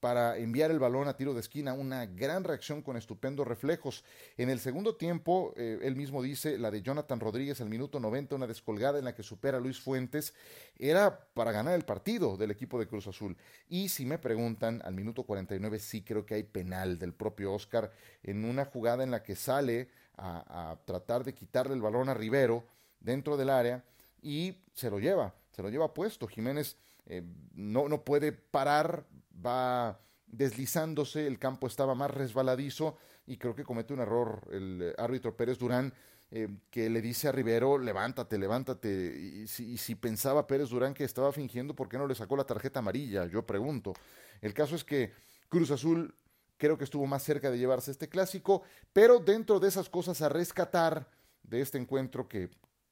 para 0.00 0.36
enviar 0.36 0.70
el 0.70 0.78
balón 0.78 1.08
a 1.08 1.16
tiro 1.16 1.34
de 1.34 1.40
esquina, 1.40 1.72
una 1.72 2.06
gran 2.06 2.44
reacción 2.44 2.82
con 2.82 2.96
estupendos 2.96 3.46
reflejos. 3.46 4.04
En 4.36 4.50
el 4.50 4.60
segundo 4.60 4.96
tiempo, 4.96 5.52
eh, 5.56 5.78
él 5.82 5.96
mismo 5.96 6.22
dice, 6.22 6.58
la 6.58 6.70
de 6.70 6.82
Jonathan 6.82 7.20
Rodríguez 7.20 7.60
al 7.60 7.68
minuto 7.68 7.98
90, 8.00 8.36
una 8.36 8.46
descolgada 8.46 8.98
en 8.98 9.04
la 9.04 9.14
que 9.14 9.22
supera 9.22 9.58
a 9.58 9.60
Luis 9.60 9.80
Fuentes, 9.80 10.34
era 10.78 11.26
para 11.34 11.52
ganar 11.52 11.74
el 11.74 11.84
partido 11.84 12.36
del 12.36 12.50
equipo 12.50 12.78
de 12.78 12.86
Cruz 12.86 13.06
Azul. 13.06 13.36
Y 13.68 13.88
si 13.88 14.06
me 14.06 14.18
preguntan, 14.18 14.80
al 14.84 14.94
minuto 14.94 15.24
49 15.24 15.78
sí 15.78 16.02
creo 16.02 16.24
que 16.24 16.34
hay 16.34 16.44
penal 16.44 16.98
del 16.98 17.12
propio 17.12 17.52
Oscar 17.52 17.90
en 18.22 18.44
una 18.44 18.64
jugada 18.64 19.02
en 19.02 19.10
la 19.10 19.22
que 19.22 19.34
sale 19.34 19.88
a, 20.16 20.76
tratar 20.84 21.24
de 21.24 21.34
quitarle 21.34 21.74
el 21.74 21.82
balón 21.82 22.08
a 22.08 22.14
Rivero 22.14 22.64
dentro 23.00 23.36
del 23.36 23.50
área 23.50 23.84
y 24.20 24.56
se 24.74 24.90
lo 24.90 24.98
lleva, 24.98 25.34
se 25.52 25.62
lo 25.62 25.70
lleva 25.70 25.94
puesto. 25.94 26.26
Jiménez 26.26 26.76
eh, 27.06 27.22
no, 27.54 27.88
no 27.88 28.04
puede 28.04 28.32
parar, 28.32 29.04
va 29.44 30.00
deslizándose, 30.26 31.26
el 31.26 31.38
campo 31.38 31.66
estaba 31.66 31.94
más 31.94 32.10
resbaladizo 32.10 32.96
y 33.26 33.36
creo 33.38 33.54
que 33.54 33.64
comete 33.64 33.94
un 33.94 34.00
error 34.00 34.46
el 34.52 34.94
árbitro 34.98 35.36
Pérez 35.36 35.58
Durán 35.58 35.92
eh, 36.30 36.48
que 36.70 36.90
le 36.90 37.00
dice 37.00 37.28
a 37.28 37.32
Rivero, 37.32 37.78
levántate, 37.78 38.36
levántate. 38.38 39.46
Si, 39.46 39.72
y 39.72 39.78
si, 39.78 39.94
pensaba 39.94 40.46
Pérez 40.46 40.68
Durán 40.68 40.92
que 40.92 41.04
estaba 41.04 41.32
fingiendo, 41.32 41.74
¿por 41.74 41.88
qué 41.88 41.96
no 41.96 42.06
le 42.06 42.14
sacó 42.14 42.36
la 42.36 42.44
tarjeta 42.44 42.80
amarilla? 42.80 43.24
Yo 43.26 43.46
pregunto. 43.46 43.94
El 44.42 44.52
caso 44.52 44.76
es 44.76 44.84
que 44.84 45.12
Cruz 45.48 45.70
Azul 45.70 46.14
creo 46.58 46.76
que 46.76 46.84
estuvo 46.84 47.06
más 47.06 47.22
cerca 47.22 47.50
de 47.50 47.58
llevarse 47.58 47.90
este 47.90 48.10
clásico, 48.10 48.62
pero 48.92 49.20
dentro 49.20 49.58
de 49.58 49.68
esas 49.68 49.88
cosas 49.88 50.20
a 50.20 50.28
rescatar 50.28 51.08
de 51.42 51.62
este 51.62 51.78
encuentro 51.78 52.28
que 52.28 52.50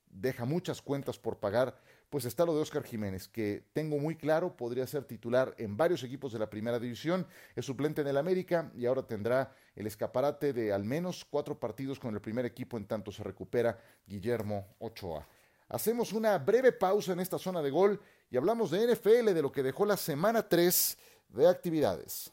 deja 0.08 0.46
muchas 0.46 0.80
cuentas 0.80 1.18
por 1.18 1.38
pagar, 1.38 1.78
pues 2.10 2.24
está 2.24 2.44
lo 2.44 2.54
de 2.54 2.62
Oscar 2.62 2.84
Jiménez, 2.84 3.28
que 3.28 3.64
tengo 3.72 3.98
muy 3.98 4.16
claro, 4.16 4.56
podría 4.56 4.86
ser 4.86 5.04
titular 5.04 5.54
en 5.58 5.76
varios 5.76 6.02
equipos 6.04 6.32
de 6.32 6.38
la 6.38 6.48
primera 6.48 6.78
división, 6.78 7.26
es 7.54 7.66
suplente 7.66 8.00
en 8.00 8.06
el 8.06 8.16
América 8.16 8.70
y 8.76 8.86
ahora 8.86 9.02
tendrá 9.02 9.52
el 9.74 9.86
escaparate 9.86 10.52
de 10.52 10.72
al 10.72 10.84
menos 10.84 11.24
cuatro 11.24 11.58
partidos 11.58 11.98
con 11.98 12.14
el 12.14 12.20
primer 12.20 12.46
equipo 12.46 12.76
en 12.76 12.86
tanto 12.86 13.10
se 13.10 13.22
recupera 13.22 13.78
Guillermo 14.06 14.66
Ochoa. 14.78 15.26
Hacemos 15.68 16.12
una 16.12 16.38
breve 16.38 16.72
pausa 16.72 17.12
en 17.12 17.20
esta 17.20 17.38
zona 17.38 17.60
de 17.60 17.70
gol 17.70 18.00
y 18.30 18.36
hablamos 18.36 18.70
de 18.70 18.94
NFL, 18.94 19.32
de 19.32 19.42
lo 19.42 19.50
que 19.50 19.64
dejó 19.64 19.84
la 19.84 19.96
semana 19.96 20.48
3 20.48 20.98
de 21.30 21.48
actividades. 21.48 22.32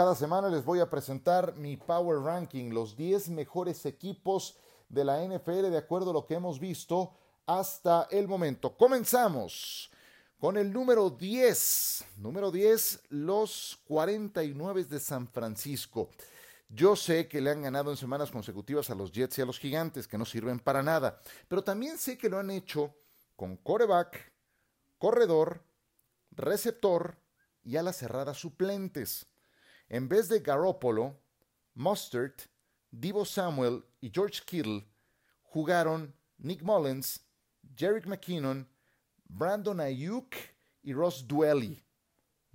Cada 0.00 0.14
semana 0.14 0.48
les 0.48 0.64
voy 0.64 0.80
a 0.80 0.88
presentar 0.88 1.54
mi 1.56 1.76
Power 1.76 2.20
Ranking, 2.20 2.70
los 2.70 2.96
10 2.96 3.28
mejores 3.28 3.84
equipos 3.84 4.56
de 4.88 5.04
la 5.04 5.22
NFL 5.22 5.68
de 5.68 5.76
acuerdo 5.76 6.08
a 6.08 6.14
lo 6.14 6.24
que 6.24 6.36
hemos 6.36 6.58
visto 6.58 7.12
hasta 7.44 8.08
el 8.10 8.26
momento. 8.26 8.74
Comenzamos 8.78 9.90
con 10.38 10.56
el 10.56 10.72
número 10.72 11.10
10. 11.10 12.04
Número 12.16 12.50
10, 12.50 13.08
los 13.10 13.78
49 13.84 14.84
de 14.84 14.98
San 15.00 15.28
Francisco. 15.28 16.08
Yo 16.70 16.96
sé 16.96 17.28
que 17.28 17.42
le 17.42 17.50
han 17.50 17.60
ganado 17.60 17.90
en 17.90 17.98
semanas 17.98 18.30
consecutivas 18.30 18.88
a 18.88 18.94
los 18.94 19.12
Jets 19.12 19.36
y 19.36 19.42
a 19.42 19.44
los 19.44 19.58
Gigantes, 19.58 20.08
que 20.08 20.16
no 20.16 20.24
sirven 20.24 20.60
para 20.60 20.82
nada, 20.82 21.20
pero 21.46 21.62
también 21.62 21.98
sé 21.98 22.16
que 22.16 22.30
lo 22.30 22.38
han 22.38 22.50
hecho 22.50 22.94
con 23.36 23.58
coreback, 23.58 24.32
corredor, 24.96 25.62
receptor 26.30 27.18
y 27.62 27.76
a 27.76 27.82
las 27.82 27.98
cerradas 27.98 28.38
suplentes. 28.38 29.26
En 29.90 30.08
vez 30.08 30.28
de 30.28 30.38
Garoppolo, 30.38 31.18
Mustard, 31.74 32.34
Divo 32.92 33.24
Samuel 33.24 33.84
y 34.00 34.12
George 34.14 34.40
Kittle 34.46 34.86
jugaron 35.42 36.14
Nick 36.38 36.62
Mullins, 36.62 37.20
Jerick 37.74 38.06
McKinnon, 38.06 38.68
Brandon 39.24 39.80
Ayuk 39.80 40.36
y 40.84 40.92
Ross 40.92 41.26
Dwelly. 41.26 41.84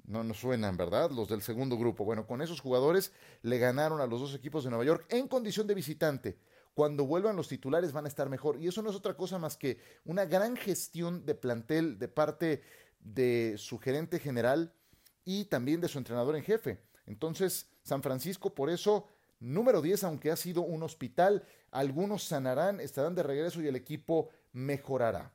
No 0.05 0.23
nos 0.23 0.37
suenan, 0.37 0.77
¿verdad? 0.77 1.11
Los 1.11 1.27
del 1.27 1.41
segundo 1.41 1.77
grupo. 1.77 2.05
Bueno, 2.05 2.25
con 2.25 2.41
esos 2.41 2.61
jugadores 2.61 3.11
le 3.41 3.57
ganaron 3.57 3.99
a 3.99 4.07
los 4.07 4.21
dos 4.21 4.33
equipos 4.33 4.63
de 4.63 4.69
Nueva 4.69 4.85
York 4.85 5.05
en 5.09 5.27
condición 5.27 5.67
de 5.67 5.75
visitante. 5.75 6.39
Cuando 6.73 7.05
vuelvan 7.05 7.35
los 7.35 7.49
titulares 7.49 7.91
van 7.91 8.05
a 8.05 8.07
estar 8.07 8.29
mejor. 8.29 8.61
Y 8.61 8.69
eso 8.69 8.81
no 8.81 8.89
es 8.89 8.95
otra 8.95 9.17
cosa 9.17 9.39
más 9.39 9.57
que 9.57 9.77
una 10.05 10.23
gran 10.23 10.55
gestión 10.55 11.25
de 11.25 11.35
plantel 11.35 11.99
de 11.99 12.07
parte 12.07 12.61
de 13.01 13.55
su 13.57 13.77
gerente 13.77 14.19
general 14.19 14.73
y 15.25 15.45
también 15.45 15.81
de 15.81 15.89
su 15.89 15.97
entrenador 15.97 16.37
en 16.37 16.43
jefe. 16.43 16.79
Entonces, 17.05 17.69
San 17.83 18.01
Francisco, 18.01 18.53
por 18.53 18.69
eso, 18.69 19.07
número 19.39 19.81
10, 19.81 20.03
aunque 20.05 20.31
ha 20.31 20.35
sido 20.35 20.61
un 20.61 20.83
hospital, 20.83 21.43
algunos 21.71 22.23
sanarán, 22.23 22.79
estarán 22.79 23.15
de 23.15 23.23
regreso 23.23 23.61
y 23.61 23.67
el 23.67 23.75
equipo 23.75 24.29
mejorará. 24.53 25.33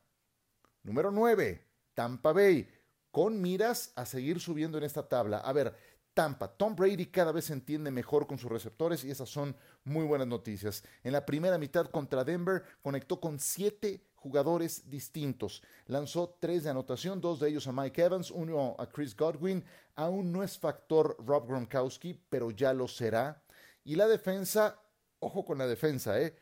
Número 0.83 1.11
9, 1.11 1.65
Tampa 1.95 2.33
Bay, 2.33 2.69
con 3.11 3.41
miras 3.41 3.93
a 3.97 4.07
seguir 4.07 4.41
subiendo 4.41 4.79
en 4.79 4.85
esta 4.85 5.09
tabla. 5.09 5.39
A 5.39 5.53
ver, 5.53 5.75
Tampa, 6.15 6.49
Tom 6.49 6.75
Brady 6.75 7.07
cada 7.07 7.33
vez 7.33 7.47
se 7.47 7.53
entiende 7.53 7.91
mejor 7.91 8.27
con 8.27 8.39
sus 8.39 8.51
receptores 8.51 9.05
y 9.05 9.11
esas 9.11 9.29
son 9.29 9.57
muy 9.85 10.05
buenas 10.05 10.27
noticias. 10.27 10.83
En 11.05 11.13
la 11.13 11.25
primera 11.25 11.59
mitad 11.59 11.87
contra 11.87 12.25
Denver 12.25 12.63
conectó 12.83 13.21
con 13.21 13.39
siete 13.39 14.05
jugadores 14.21 14.89
distintos. 14.89 15.63
Lanzó 15.87 16.37
tres 16.39 16.65
de 16.65 16.71
anotación, 16.71 17.21
dos 17.21 17.41
de 17.41 17.49
ellos 17.49 17.67
a 17.67 17.73
Mike 17.73 18.03
Evans, 18.03 18.31
uno 18.31 18.77
a 18.79 18.87
Chris 18.87 19.17
Godwin. 19.17 19.65
Aún 19.97 20.31
no 20.31 20.43
es 20.43 20.59
factor 20.59 21.17
Rob 21.27 21.49
Gronkowski, 21.49 22.19
pero 22.29 22.51
ya 22.51 22.73
lo 22.73 22.87
será. 22.87 23.43
Y 23.85 23.97
la 23.97 24.07
defensa, 24.07 24.79
ojo 25.19 25.45
con 25.45 25.59
la 25.59 25.67
defensa, 25.67 26.21
¿eh? 26.21 26.37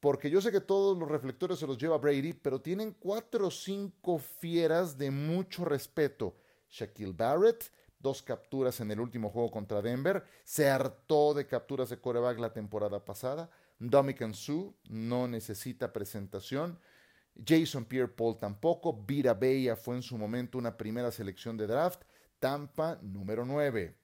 Porque 0.00 0.30
yo 0.30 0.40
sé 0.40 0.50
que 0.50 0.60
todos 0.60 0.98
los 0.98 1.08
reflectores 1.08 1.58
se 1.58 1.66
los 1.66 1.78
lleva 1.78 1.98
Brady, 1.98 2.32
pero 2.32 2.60
tienen 2.60 2.96
cuatro 2.98 3.46
o 3.46 3.50
cinco 3.50 4.18
fieras 4.18 4.98
de 4.98 5.12
mucho 5.12 5.64
respeto. 5.64 6.34
Shaquille 6.68 7.12
Barrett, 7.12 7.70
dos 8.00 8.20
capturas 8.22 8.80
en 8.80 8.90
el 8.90 8.98
último 8.98 9.30
juego 9.30 9.50
contra 9.50 9.80
Denver, 9.80 10.24
se 10.42 10.68
hartó 10.68 11.34
de 11.34 11.46
capturas 11.46 11.90
de 11.90 12.00
coreback 12.00 12.38
la 12.40 12.52
temporada 12.52 13.04
pasada. 13.04 13.48
Dominican 13.78 14.34
Sue 14.34 14.72
no 14.88 15.28
necesita 15.28 15.92
presentación. 15.92 16.78
Jason 17.34 17.84
Pierre 17.84 18.08
Paul 18.08 18.38
tampoco. 18.38 19.04
Vira 19.06 19.34
Bella 19.34 19.76
fue 19.76 19.96
en 19.96 20.02
su 20.02 20.16
momento 20.18 20.58
una 20.58 20.76
primera 20.76 21.10
selección 21.10 21.56
de 21.56 21.66
draft. 21.66 22.02
Tampa, 22.38 22.98
número 23.02 23.44
9. 23.44 23.96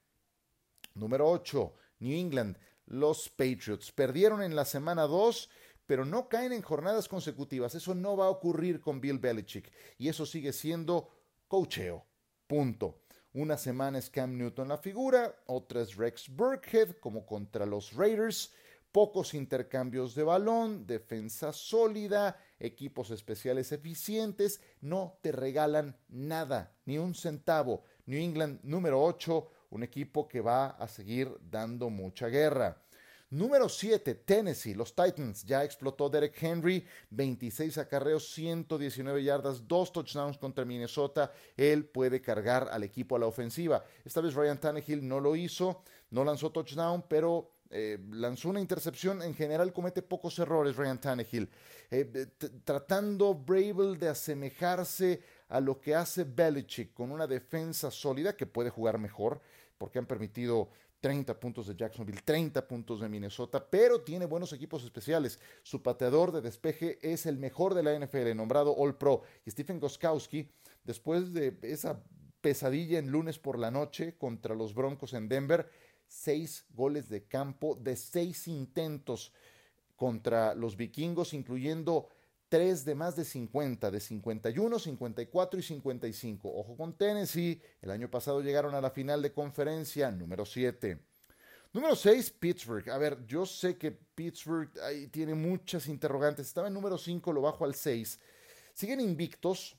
Número 0.94 1.28
8, 1.28 1.74
New 2.00 2.18
England. 2.18 2.56
Los 2.86 3.28
Patriots 3.28 3.92
perdieron 3.92 4.42
en 4.42 4.56
la 4.56 4.64
semana 4.64 5.02
2, 5.02 5.50
pero 5.86 6.04
no 6.04 6.28
caen 6.28 6.52
en 6.52 6.62
jornadas 6.62 7.08
consecutivas. 7.08 7.74
Eso 7.74 7.94
no 7.94 8.16
va 8.16 8.26
a 8.26 8.30
ocurrir 8.30 8.80
con 8.80 9.00
Bill 9.00 9.18
Belichick. 9.18 9.70
Y 9.98 10.08
eso 10.08 10.24
sigue 10.24 10.52
siendo 10.52 11.10
cocheo. 11.46 12.06
Punto. 12.46 13.02
Una 13.34 13.58
semana 13.58 13.98
es 13.98 14.08
Cam 14.08 14.36
Newton 14.38 14.68
la 14.68 14.78
figura, 14.78 15.36
otra 15.46 15.82
es 15.82 15.96
Rex 15.96 16.28
Burkhead 16.30 16.96
como 17.00 17.26
contra 17.26 17.66
los 17.66 17.92
Raiders 17.92 18.52
pocos 18.92 19.34
intercambios 19.34 20.14
de 20.14 20.22
balón, 20.22 20.86
defensa 20.86 21.52
sólida, 21.52 22.36
equipos 22.60 23.10
especiales 23.10 23.72
eficientes, 23.72 24.60
no 24.80 25.18
te 25.22 25.32
regalan 25.32 25.96
nada, 26.08 26.72
ni 26.84 26.98
un 26.98 27.14
centavo. 27.14 27.84
New 28.06 28.20
England 28.20 28.60
número 28.62 29.02
8, 29.02 29.50
un 29.70 29.82
equipo 29.82 30.28
que 30.28 30.40
va 30.40 30.68
a 30.68 30.88
seguir 30.88 31.36
dando 31.40 31.90
mucha 31.90 32.28
guerra. 32.28 32.82
Número 33.30 33.68
7, 33.68 34.14
Tennessee, 34.14 34.72
los 34.72 34.94
Titans. 34.94 35.44
Ya 35.44 35.62
explotó 35.62 36.08
Derek 36.08 36.42
Henry, 36.42 36.86
26 37.10 37.76
acarreos, 37.76 38.32
119 38.32 39.22
yardas, 39.22 39.68
2 39.68 39.92
touchdowns 39.92 40.38
contra 40.38 40.64
Minnesota. 40.64 41.30
Él 41.54 41.84
puede 41.84 42.22
cargar 42.22 42.70
al 42.72 42.84
equipo 42.84 43.16
a 43.16 43.18
la 43.18 43.26
ofensiva. 43.26 43.84
Esta 44.02 44.22
vez 44.22 44.32
Ryan 44.32 44.58
Tannehill 44.58 45.06
no 45.06 45.20
lo 45.20 45.36
hizo, 45.36 45.82
no 46.08 46.24
lanzó 46.24 46.50
touchdown, 46.50 47.04
pero 47.06 47.52
eh, 47.70 47.98
lanzó 48.12 48.48
una 48.48 48.60
intercepción, 48.60 49.22
en 49.22 49.34
general 49.34 49.72
comete 49.72 50.00
pocos 50.00 50.38
errores 50.38 50.76
Ryan 50.76 51.00
Tannehill, 51.00 51.50
eh, 51.90 52.26
tratando 52.64 53.34
Bravel 53.34 53.98
de 53.98 54.08
asemejarse 54.08 55.20
a 55.48 55.60
lo 55.60 55.80
que 55.80 55.94
hace 55.94 56.24
Belichick 56.24 56.94
con 56.94 57.10
una 57.10 57.26
defensa 57.26 57.90
sólida 57.90 58.36
que 58.36 58.46
puede 58.46 58.70
jugar 58.70 58.98
mejor, 58.98 59.40
porque 59.76 59.98
han 59.98 60.06
permitido 60.06 60.70
30 61.00 61.38
puntos 61.38 61.66
de 61.66 61.76
Jacksonville, 61.76 62.20
30 62.24 62.66
puntos 62.66 63.00
de 63.00 63.08
Minnesota, 63.08 63.64
pero 63.64 64.00
tiene 64.00 64.26
buenos 64.26 64.52
equipos 64.52 64.82
especiales. 64.84 65.38
Su 65.62 65.82
pateador 65.82 66.32
de 66.32 66.40
despeje 66.40 66.98
es 67.02 67.26
el 67.26 67.36
mejor 67.36 67.74
de 67.74 67.82
la 67.82 67.98
NFL, 67.98 68.34
nombrado 68.34 68.74
All 68.74 68.96
Pro. 68.96 69.22
Y 69.44 69.50
Stephen 69.50 69.78
Goskowski, 69.78 70.50
después 70.84 71.32
de 71.32 71.56
esa 71.62 72.02
pesadilla 72.40 72.98
en 72.98 73.10
lunes 73.10 73.38
por 73.38 73.58
la 73.58 73.70
noche 73.70 74.16
contra 74.16 74.54
los 74.54 74.74
Broncos 74.74 75.12
en 75.12 75.28
Denver, 75.28 75.68
seis 76.08 76.64
goles 76.70 77.08
de 77.08 77.24
campo 77.24 77.76
de 77.76 77.96
seis 77.96 78.48
intentos 78.48 79.32
contra 79.96 80.54
los 80.54 80.76
vikingos, 80.76 81.34
incluyendo 81.34 82.08
tres 82.48 82.84
de 82.84 82.94
más 82.94 83.16
de 83.16 83.24
50, 83.24 83.90
de 83.90 84.00
51, 84.00 84.78
54 84.78 85.60
y 85.60 85.62
55. 85.62 86.52
Ojo 86.52 86.76
con 86.76 86.96
Tennessee, 86.96 87.60
el 87.82 87.90
año 87.90 88.10
pasado 88.10 88.40
llegaron 88.40 88.74
a 88.74 88.80
la 88.80 88.90
final 88.90 89.22
de 89.22 89.32
conferencia 89.32 90.10
número 90.10 90.44
7. 90.44 90.98
Número 91.72 91.94
6, 91.94 92.30
Pittsburgh. 92.30 92.88
A 92.88 92.96
ver, 92.96 93.26
yo 93.26 93.44
sé 93.44 93.76
que 93.76 93.90
Pittsburgh 93.90 94.70
ahí 94.80 95.08
tiene 95.08 95.34
muchas 95.34 95.86
interrogantes. 95.86 96.46
Estaba 96.46 96.68
en 96.68 96.74
número 96.74 96.96
5, 96.96 97.30
lo 97.32 97.42
bajo 97.42 97.64
al 97.64 97.74
6. 97.74 98.18
Siguen 98.72 99.00
invictos, 99.00 99.76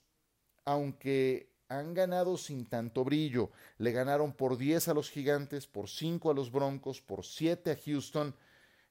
aunque 0.65 1.48
han 1.69 1.93
ganado 1.93 2.37
sin 2.37 2.65
tanto 2.65 3.03
brillo. 3.03 3.51
Le 3.77 3.91
ganaron 3.91 4.33
por 4.33 4.57
10 4.57 4.89
a 4.89 4.93
los 4.93 5.09
Gigantes, 5.09 5.67
por 5.67 5.87
5 5.87 6.31
a 6.31 6.33
los 6.33 6.51
Broncos, 6.51 7.01
por 7.01 7.23
7 7.23 7.71
a 7.71 7.77
Houston 7.77 8.35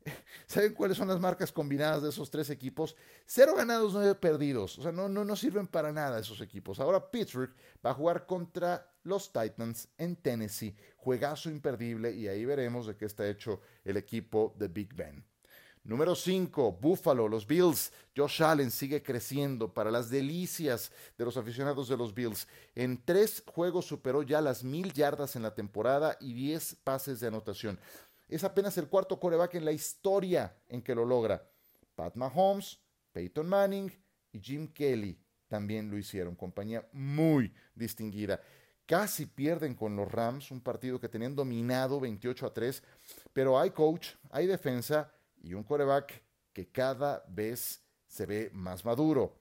¿Saben 0.46 0.74
cuáles 0.74 0.96
son 0.96 1.08
las 1.08 1.20
marcas 1.20 1.52
combinadas 1.52 2.02
de 2.02 2.10
esos 2.10 2.30
tres 2.30 2.50
equipos? 2.50 2.96
Cero 3.26 3.54
ganados, 3.56 3.92
nueve 3.92 4.14
perdidos. 4.14 4.78
O 4.78 4.82
sea, 4.82 4.92
no, 4.92 5.08
no, 5.08 5.24
no 5.24 5.36
sirven 5.36 5.66
para 5.66 5.92
nada 5.92 6.18
esos 6.18 6.40
equipos. 6.40 6.80
Ahora 6.80 7.10
Pittsburgh 7.10 7.54
va 7.84 7.90
a 7.90 7.94
jugar 7.94 8.26
contra 8.26 8.90
los 9.04 9.32
Titans 9.32 9.88
en 9.98 10.16
Tennessee. 10.16 10.76
Juegazo 10.96 11.50
imperdible 11.50 12.12
y 12.12 12.28
ahí 12.28 12.44
veremos 12.44 12.86
de 12.86 12.96
qué 12.96 13.06
está 13.06 13.28
hecho 13.28 13.60
el 13.84 13.96
equipo 13.96 14.54
de 14.58 14.68
Big 14.68 14.94
Ben. 14.94 15.24
Número 15.88 16.14
5, 16.14 16.72
Buffalo, 16.82 17.28
los 17.28 17.46
Bills. 17.46 17.90
Josh 18.14 18.42
Allen 18.42 18.70
sigue 18.70 19.02
creciendo 19.02 19.72
para 19.72 19.90
las 19.90 20.10
delicias 20.10 20.92
de 21.16 21.24
los 21.24 21.38
aficionados 21.38 21.88
de 21.88 21.96
los 21.96 22.12
Bills. 22.12 22.46
En 22.74 23.02
tres 23.02 23.42
juegos 23.46 23.86
superó 23.86 24.22
ya 24.22 24.42
las 24.42 24.62
mil 24.62 24.92
yardas 24.92 25.34
en 25.34 25.42
la 25.42 25.54
temporada 25.54 26.18
y 26.20 26.34
diez 26.34 26.74
pases 26.84 27.20
de 27.20 27.28
anotación. 27.28 27.80
Es 28.28 28.44
apenas 28.44 28.76
el 28.76 28.88
cuarto 28.88 29.18
coreback 29.18 29.54
en 29.54 29.64
la 29.64 29.72
historia 29.72 30.54
en 30.68 30.82
que 30.82 30.94
lo 30.94 31.06
logra. 31.06 31.42
Pat 31.94 32.16
Mahomes, 32.16 32.78
Peyton 33.10 33.48
Manning 33.48 33.90
y 34.30 34.40
Jim 34.40 34.68
Kelly 34.68 35.18
también 35.48 35.90
lo 35.90 35.96
hicieron. 35.96 36.36
Compañía 36.36 36.86
muy 36.92 37.50
distinguida. 37.74 38.42
Casi 38.84 39.24
pierden 39.24 39.74
con 39.74 39.96
los 39.96 40.12
Rams, 40.12 40.50
un 40.50 40.60
partido 40.60 41.00
que 41.00 41.08
tenían 41.08 41.34
dominado 41.34 41.98
28 41.98 42.44
a 42.44 42.52
3, 42.52 42.82
pero 43.32 43.58
hay 43.58 43.70
coach, 43.70 44.08
hay 44.30 44.46
defensa 44.46 45.10
y 45.42 45.54
un 45.54 45.62
coreback 45.62 46.22
que 46.52 46.70
cada 46.70 47.24
vez 47.28 47.82
se 48.06 48.26
ve 48.26 48.50
más 48.52 48.84
maduro. 48.84 49.40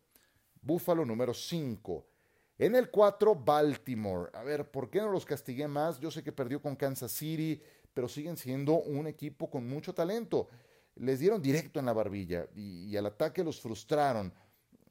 Buffalo 0.62 1.06
número 1.06 1.34
5. 1.34 2.08
En 2.60 2.76
el 2.76 2.90
4, 2.90 3.36
Baltimore. 3.36 4.32
A 4.34 4.44
ver, 4.44 4.70
¿por 4.70 4.90
qué 4.90 5.00
no 5.00 5.12
los 5.12 5.26
castigué 5.26 5.68
más? 5.68 6.00
Yo 6.00 6.10
sé 6.10 6.24
que 6.24 6.32
perdió 6.32 6.62
con 6.62 6.76
Kansas 6.76 7.12
City, 7.12 7.62
pero 7.94 8.08
siguen 8.08 8.36
siendo 8.36 8.74
un 8.74 9.08
equipo 9.08 9.50
con 9.50 9.68
mucho 9.68 9.94
talento. 9.94 10.50
Les 10.96 11.20
dieron 11.20 11.42
directo 11.42 11.80
en 11.80 11.86
la 11.86 11.94
barbilla 11.94 12.48
y, 12.56 12.96
al 12.98 13.06
ataque 13.06 13.44
los 13.44 13.62
frustraron. 13.62 14.34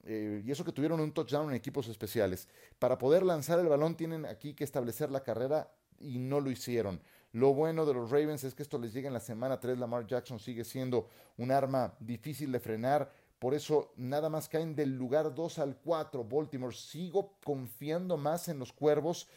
Eh, 0.04 0.42
y 0.44 0.50
eso 0.52 0.64
que 0.64 0.70
tuvieron 0.70 1.00
un 1.00 1.12
touchdown 1.12 1.50
en 1.50 1.56
equipos 1.56 1.88
especiales. 1.88 2.48
Para 2.78 2.96
poder 2.96 3.24
lanzar 3.24 3.58
el 3.58 3.66
balón 3.66 3.96
tienen 3.96 4.24
aquí 4.24 4.54
que 4.54 4.62
establecer 4.62 5.10
la 5.10 5.24
carrera 5.24 5.72
y 5.98 6.18
no 6.18 6.40
lo 6.40 6.50
hicieron. 6.50 7.00
Lo 7.36 7.52
bueno 7.52 7.84
de 7.84 7.92
los 7.92 8.10
Ravens 8.10 8.44
es 8.44 8.54
que 8.54 8.62
esto 8.62 8.78
les 8.78 8.94
llega 8.94 9.08
en 9.08 9.12
la 9.12 9.20
semana 9.20 9.60
3. 9.60 9.76
Lamar 9.76 10.06
Jackson 10.06 10.38
sigue 10.38 10.64
siendo 10.64 11.10
un 11.36 11.50
arma 11.50 11.94
difícil 12.00 12.50
de 12.50 12.60
frenar. 12.60 13.12
Por 13.38 13.52
eso 13.52 13.92
nada 13.98 14.30
más 14.30 14.48
caen 14.48 14.74
del 14.74 14.96
lugar 14.96 15.34
2 15.34 15.58
al 15.58 15.76
4. 15.76 16.24
Baltimore 16.24 16.74
sigo 16.74 17.36
confiando 17.44 18.16
más 18.16 18.48
en 18.48 18.58
los 18.58 18.72
cuervos 18.72 19.28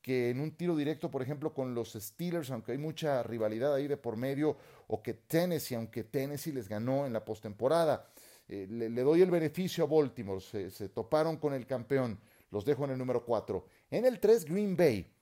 que 0.00 0.30
en 0.30 0.38
un 0.38 0.52
tiro 0.52 0.76
directo, 0.76 1.10
por 1.10 1.20
ejemplo, 1.20 1.52
con 1.52 1.74
los 1.74 1.94
Steelers, 1.94 2.52
aunque 2.52 2.70
hay 2.70 2.78
mucha 2.78 3.24
rivalidad 3.24 3.74
ahí 3.74 3.88
de 3.88 3.96
por 3.96 4.16
medio, 4.16 4.56
o 4.86 5.02
que 5.02 5.14
Tennessee, 5.14 5.74
aunque 5.74 6.04
Tennessee 6.04 6.52
les 6.52 6.68
ganó 6.68 7.06
en 7.06 7.12
la 7.12 7.24
postemporada. 7.24 8.08
Eh, 8.46 8.68
le, 8.70 9.02
doy 9.02 9.20
el 9.20 9.32
beneficio 9.32 9.82
a 9.82 9.88
Baltimore, 9.88 10.40
se, 10.40 10.88
toparon 10.90 11.38
con 11.38 11.52
el 11.54 11.66
campeón, 11.66 12.20
los 12.52 12.64
dejo 12.64 12.84
en 12.84 12.92
el 12.92 12.98
número 12.98 13.24
4. 13.24 13.66
En 13.90 14.04
el 14.04 14.20
3, 14.20 14.44
Green 14.44 14.76
Bay. 14.76 15.17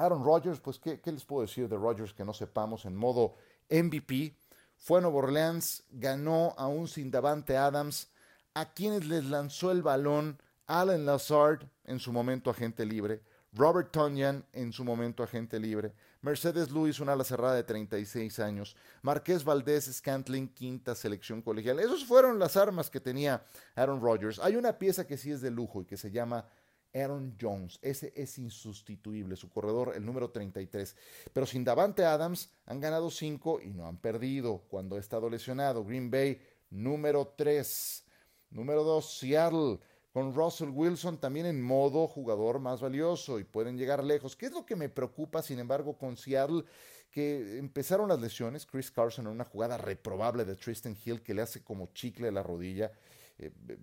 Aaron 0.00 0.24
Rodgers, 0.24 0.60
pues, 0.60 0.78
¿qué, 0.78 0.98
¿qué, 0.98 1.12
les 1.12 1.26
puedo 1.26 1.42
decir 1.42 1.68
de 1.68 1.76
Rodgers 1.76 2.14
que 2.14 2.24
no 2.24 2.32
sepamos 2.32 2.86
en 2.86 2.96
modo 2.96 3.34
MVP? 3.68 4.34
Fue 4.78 4.98
a 4.98 5.02
Nueva 5.02 5.18
Orleans, 5.18 5.84
ganó 5.90 6.54
a 6.56 6.68
un 6.68 6.88
sin 6.88 7.10
Davante 7.10 7.58
Adams, 7.58 8.08
a 8.54 8.72
quienes 8.72 9.04
les 9.04 9.26
lanzó 9.26 9.70
el 9.70 9.82
balón 9.82 10.40
Alan 10.66 11.04
Lazard, 11.04 11.68
en 11.84 11.98
su 11.98 12.14
momento 12.14 12.48
agente 12.48 12.86
libre, 12.86 13.20
Robert 13.52 13.90
Tonyan, 13.90 14.46
en 14.54 14.72
su 14.72 14.84
momento 14.84 15.22
agente 15.22 15.60
libre, 15.60 15.92
Mercedes 16.22 16.70
Lewis, 16.70 17.00
una 17.00 17.12
ala 17.12 17.24
cerrada 17.24 17.54
de 17.54 17.64
36 17.64 18.38
años, 18.38 18.76
Marqués 19.02 19.44
Valdés 19.44 19.84
Scantling, 19.92 20.48
quinta 20.48 20.94
selección 20.94 21.42
colegial. 21.42 21.78
Esas 21.78 22.04
fueron 22.04 22.38
las 22.38 22.56
armas 22.56 22.88
que 22.88 23.00
tenía 23.00 23.44
Aaron 23.74 24.00
Rodgers. 24.00 24.38
Hay 24.38 24.56
una 24.56 24.78
pieza 24.78 25.06
que 25.06 25.18
sí 25.18 25.30
es 25.30 25.42
de 25.42 25.50
lujo 25.50 25.82
y 25.82 25.84
que 25.84 25.98
se 25.98 26.10
llama 26.10 26.46
Aaron 26.94 27.36
Jones. 27.40 27.78
Ese 27.82 28.12
es 28.16 28.38
insustituible, 28.38 29.36
su 29.36 29.48
corredor, 29.48 29.92
el 29.94 30.04
número 30.04 30.30
33. 30.30 30.96
Pero 31.32 31.46
sin 31.46 31.64
Davante 31.64 32.04
Adams 32.04 32.50
han 32.66 32.80
ganado 32.80 33.10
5 33.10 33.60
y 33.62 33.70
no 33.70 33.86
han 33.86 33.98
perdido 33.98 34.64
cuando 34.68 34.96
ha 34.96 35.00
estado 35.00 35.28
lesionado. 35.28 35.84
Green 35.84 36.10
Bay, 36.10 36.40
número 36.70 37.34
3. 37.36 38.04
Número 38.50 38.82
2, 38.82 39.18
Seattle 39.18 39.78
con 40.12 40.34
Russell 40.34 40.70
Wilson 40.70 41.18
también 41.18 41.46
en 41.46 41.62
modo 41.62 42.08
jugador 42.08 42.58
más 42.58 42.80
valioso 42.80 43.38
y 43.38 43.44
pueden 43.44 43.78
llegar 43.78 44.02
lejos. 44.02 44.36
¿Qué 44.36 44.46
es 44.46 44.52
lo 44.52 44.66
que 44.66 44.76
me 44.76 44.88
preocupa, 44.88 45.42
sin 45.42 45.58
embargo, 45.58 45.96
con 45.96 46.16
Seattle? 46.16 46.64
Que 47.10 47.58
empezaron 47.58 48.08
las 48.08 48.20
lesiones, 48.20 48.66
Chris 48.66 48.90
Carson 48.90 49.26
en 49.26 49.32
una 49.32 49.44
jugada 49.44 49.76
reprobable 49.76 50.44
de 50.44 50.56
Tristan 50.56 50.96
Hill 51.04 51.22
que 51.22 51.34
le 51.34 51.42
hace 51.42 51.62
como 51.62 51.92
chicle 51.92 52.30
la 52.30 52.42
rodilla. 52.42 52.92
Eh, 53.38 53.50
eh, 53.68 53.78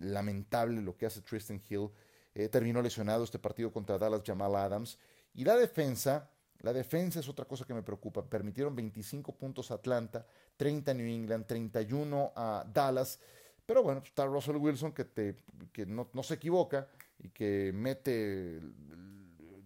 lamentable 0.00 0.80
lo 0.80 0.96
que 0.96 1.06
hace 1.06 1.20
Tristan 1.20 1.62
Hill. 1.68 1.90
Eh, 2.34 2.48
terminó 2.48 2.80
lesionado 2.80 3.24
este 3.24 3.38
partido 3.38 3.70
contra 3.72 3.98
Dallas 3.98 4.22
Jamal 4.24 4.56
Adams. 4.56 4.98
Y 5.34 5.44
la 5.44 5.56
defensa, 5.56 6.30
la 6.60 6.72
defensa 6.72 7.20
es 7.20 7.28
otra 7.28 7.44
cosa 7.44 7.64
que 7.64 7.74
me 7.74 7.82
preocupa. 7.82 8.24
Permitieron 8.24 8.74
25 8.74 9.34
puntos 9.34 9.70
a 9.70 9.74
Atlanta, 9.74 10.26
30 10.56 10.90
a 10.90 10.94
New 10.94 11.06
England, 11.06 11.46
31 11.46 12.32
a 12.34 12.64
Dallas. 12.72 13.18
Pero 13.66 13.82
bueno, 13.82 14.02
está 14.04 14.26
Russell 14.26 14.56
Wilson 14.56 14.92
que, 14.92 15.04
te, 15.04 15.36
que 15.72 15.86
no, 15.86 16.08
se 16.22 16.34
equivoca 16.34 16.88
y 17.18 17.28
que 17.28 17.70
mete 17.74 18.60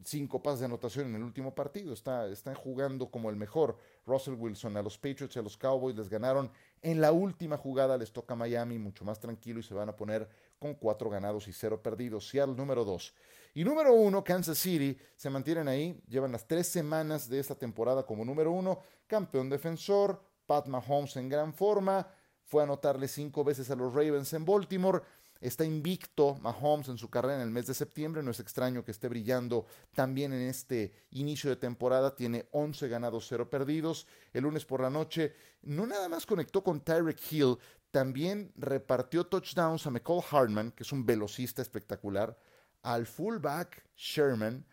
cinco 0.05 0.43
pases 0.43 0.61
de 0.61 0.67
anotación 0.67 1.07
en 1.07 1.17
el 1.17 1.23
último 1.23 1.55
partido. 1.55 1.93
Está, 1.93 2.29
están 2.29 2.55
jugando 2.55 3.11
como 3.11 3.31
el 3.31 3.37
mejor. 3.37 3.79
Russell 4.07 4.35
Wilson 4.35 4.77
a 4.77 4.83
los 4.83 4.99
Patriots 4.99 5.35
y 5.37 5.39
a 5.39 5.43
los 5.43 5.57
Cowboys 5.57 5.97
les 5.97 6.09
ganaron. 6.09 6.51
En 6.83 7.01
la 7.01 7.13
última 7.13 7.57
jugada 7.57 7.97
les 7.97 8.13
toca 8.13 8.37
Miami, 8.37 8.79
mucho 8.79 9.05
más 9.05 9.19
tranquilo, 9.19 9.61
y 9.61 9.63
se 9.63 9.75
van 9.75 9.89
a 9.89 9.97
poner 9.97 10.29
con 10.59 10.75
cuatro 10.75 11.11
ganados 11.11 11.49
y 11.49 11.53
cero 11.53 11.83
perdidos. 11.83 12.29
Seattle 12.29 12.57
número 12.57 12.85
dos. 12.85 13.15
Y 13.55 13.65
número 13.65 13.95
uno, 13.95 14.23
Kansas 14.23 14.59
City, 14.59 14.99
se 15.17 15.31
mantienen 15.31 15.69
ahí. 15.69 16.01
Llevan 16.09 16.33
las 16.33 16.47
tres 16.47 16.67
semanas 16.67 17.29
de 17.29 17.41
esta 17.41 17.55
temporada 17.55 18.05
como 18.05 18.25
número 18.25 18.53
uno. 18.53 18.81
Campeón 19.07 19.49
defensor, 19.49 20.21
Pat 20.47 20.67
Mahomes 20.67 21.17
en 21.17 21.29
gran 21.29 21.55
forma 21.55 22.07
fue 22.47 22.63
a 22.63 22.65
anotarle 22.65 23.09
cinco 23.09 23.45
veces 23.45 23.71
a 23.71 23.77
los 23.77 23.93
Ravens 23.93 24.33
en 24.33 24.45
Baltimore. 24.45 25.03
Está 25.41 25.65
invicto 25.65 26.37
Mahomes 26.41 26.89
en 26.89 26.97
su 26.97 27.11
carrera 27.11 27.37
en 27.37 27.43
el 27.43 27.51
mes 27.51 27.67
de 27.67 27.75
septiembre. 27.75 28.23
No 28.23 28.31
es 28.31 28.41
extraño 28.41 28.85
que 28.85 28.93
esté 28.93 29.09
brillando 29.09 29.67
también 29.95 30.33
en 30.33 30.43
este 30.43 30.93
inicio 31.11 31.51
de 31.51 31.57
temporada. 31.57 32.15
Tiene 32.15 32.49
11 32.53 32.89
ganados, 32.89 33.27
0 33.29 33.51
perdidos. 33.51 34.07
El 34.33 34.45
lunes 34.45 34.65
por 34.65 34.81
la 34.81 34.91
noche 34.91 35.35
no 35.63 35.87
nada 35.87 36.09
más 36.09 36.25
conectó 36.25 36.63
con 36.63 36.81
Tyreek 36.81 37.21
Hill, 37.31 37.59
también 37.97 38.53
repartió 38.57 39.25
touchdowns 39.25 39.87
a 39.87 39.91
McCall 39.91 40.23
Hartman, 40.31 40.71
que 40.73 40.83
es 40.83 40.93
un 40.93 41.07
velocista 41.07 41.63
espectacular, 41.63 42.39
al 42.83 43.07
fullback 43.07 43.87
Sherman, 43.97 44.67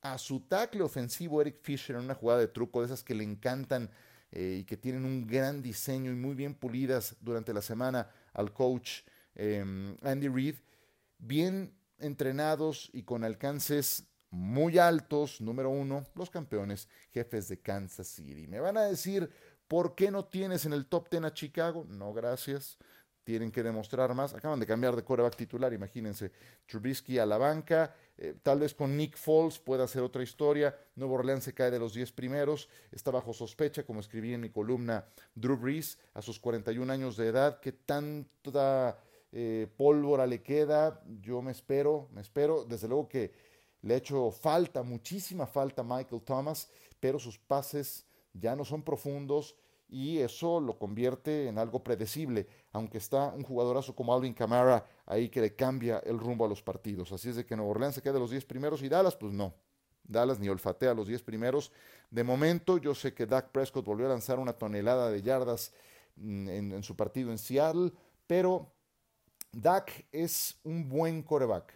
a 0.00 0.16
su 0.16 0.38
tackle 0.46 0.82
ofensivo 0.82 1.40
Eric 1.40 1.58
Fisher 1.60 1.96
en 1.96 2.04
una 2.04 2.14
jugada 2.14 2.38
de 2.38 2.46
truco 2.46 2.78
de 2.78 2.86
esas 2.86 3.02
que 3.02 3.16
le 3.16 3.24
encantan 3.24 3.90
eh, 4.30 4.58
y 4.60 4.64
que 4.64 4.76
tienen 4.76 5.04
un 5.04 5.26
gran 5.26 5.60
diseño 5.60 6.12
y 6.12 6.14
muy 6.14 6.36
bien 6.36 6.54
pulidas 6.54 7.16
durante 7.20 7.52
la 7.52 7.62
semana 7.62 8.10
al 8.32 8.52
coach 8.52 9.00
em, 9.34 9.96
Andy 10.02 10.28
Reid, 10.28 10.54
bien 11.18 11.74
entrenados 11.98 12.90
y 12.92 13.02
con 13.02 13.24
alcances 13.24 14.06
muy 14.30 14.78
altos, 14.78 15.40
número 15.40 15.68
uno, 15.70 16.06
los 16.14 16.30
campeones 16.30 16.88
jefes 17.10 17.48
de 17.48 17.58
Kansas 17.60 18.06
City. 18.06 18.46
Me 18.46 18.60
van 18.60 18.76
a 18.76 18.82
decir, 18.82 19.28
¿por 19.68 19.94
qué 19.94 20.10
no 20.10 20.24
tienes 20.24 20.64
en 20.64 20.72
el 20.72 20.86
top 20.86 21.08
ten 21.08 21.24
a 21.24 21.32
Chicago? 21.32 21.86
No, 21.88 22.12
gracias. 22.12 22.78
tienen 23.22 23.50
que 23.50 23.62
demostrar 23.62 24.14
más. 24.14 24.32
Acaban 24.32 24.58
de 24.58 24.64
cambiar 24.64 24.96
de 24.96 25.04
coreback 25.04 25.36
titular, 25.36 25.70
imagínense. 25.74 26.32
Trubisky 26.64 27.18
a 27.18 27.26
la 27.26 27.36
banca, 27.36 27.94
eh, 28.16 28.34
tal 28.42 28.60
vez 28.60 28.72
con 28.72 28.96
Nick 28.96 29.18
Foles 29.18 29.58
pueda 29.58 29.86
ser 29.86 30.02
otra 30.02 30.22
historia. 30.22 30.74
Nuevo 30.96 31.16
Orleans 31.16 31.44
se 31.44 31.52
cae 31.52 31.70
de 31.70 31.78
los 31.78 31.92
10 31.92 32.10
primeros, 32.12 32.70
está 32.90 33.10
bajo 33.10 33.34
sospecha, 33.34 33.84
como 33.84 34.00
escribí 34.00 34.32
en 34.32 34.40
mi 34.40 34.48
columna 34.48 35.04
Drew 35.34 35.58
Brees, 35.58 35.98
a 36.14 36.22
sus 36.22 36.40
41 36.40 36.90
años 36.90 37.18
de 37.18 37.26
edad, 37.26 37.60
que 37.60 37.72
tanta 37.72 38.98
eh, 39.30 39.68
pólvora 39.76 40.26
le 40.26 40.42
queda. 40.42 41.02
Yo 41.20 41.42
me 41.42 41.52
espero, 41.52 42.08
me 42.12 42.22
espero. 42.22 42.64
Desde 42.64 42.88
luego 42.88 43.10
que 43.10 43.30
le 43.82 43.92
ha 43.92 43.98
hecho 43.98 44.30
falta, 44.30 44.82
muchísima 44.82 45.46
falta 45.46 45.82
a 45.82 45.84
Michael 45.84 46.22
Thomas, 46.22 46.70
pero 46.98 47.18
sus 47.18 47.38
pases 47.38 48.07
ya 48.32 48.56
no 48.56 48.64
son 48.64 48.82
profundos 48.82 49.56
y 49.88 50.18
eso 50.18 50.60
lo 50.60 50.78
convierte 50.78 51.48
en 51.48 51.58
algo 51.58 51.82
predecible, 51.82 52.46
aunque 52.72 52.98
está 52.98 53.28
un 53.28 53.42
jugadorazo 53.42 53.94
como 53.94 54.14
Alvin 54.14 54.34
Kamara 54.34 54.86
ahí 55.06 55.30
que 55.30 55.40
le 55.40 55.54
cambia 55.54 55.98
el 56.00 56.18
rumbo 56.18 56.44
a 56.44 56.48
los 56.48 56.62
partidos. 56.62 57.10
Así 57.12 57.30
es 57.30 57.36
de 57.36 57.46
que 57.46 57.56
Nueva 57.56 57.70
Orleans 57.70 57.94
se 57.94 58.02
queda 58.02 58.18
los 58.18 58.30
10 58.30 58.44
primeros 58.44 58.82
y 58.82 58.88
Dallas, 58.88 59.16
pues 59.16 59.32
no. 59.32 59.54
Dallas 60.04 60.38
ni 60.38 60.48
olfatea 60.48 60.94
los 60.94 61.08
10 61.08 61.22
primeros. 61.22 61.72
De 62.10 62.22
momento, 62.22 62.78
yo 62.78 62.94
sé 62.94 63.14
que 63.14 63.26
Dak 63.26 63.50
Prescott 63.50 63.84
volvió 63.84 64.06
a 64.06 64.10
lanzar 64.10 64.38
una 64.38 64.52
tonelada 64.52 65.10
de 65.10 65.22
yardas 65.22 65.72
mm, 66.16 66.48
en, 66.48 66.72
en 66.72 66.82
su 66.82 66.94
partido 66.94 67.30
en 67.30 67.38
Seattle, 67.38 67.92
pero 68.26 68.70
Dak 69.52 70.06
es 70.12 70.58
un 70.64 70.88
buen 70.88 71.22
coreback. 71.22 71.74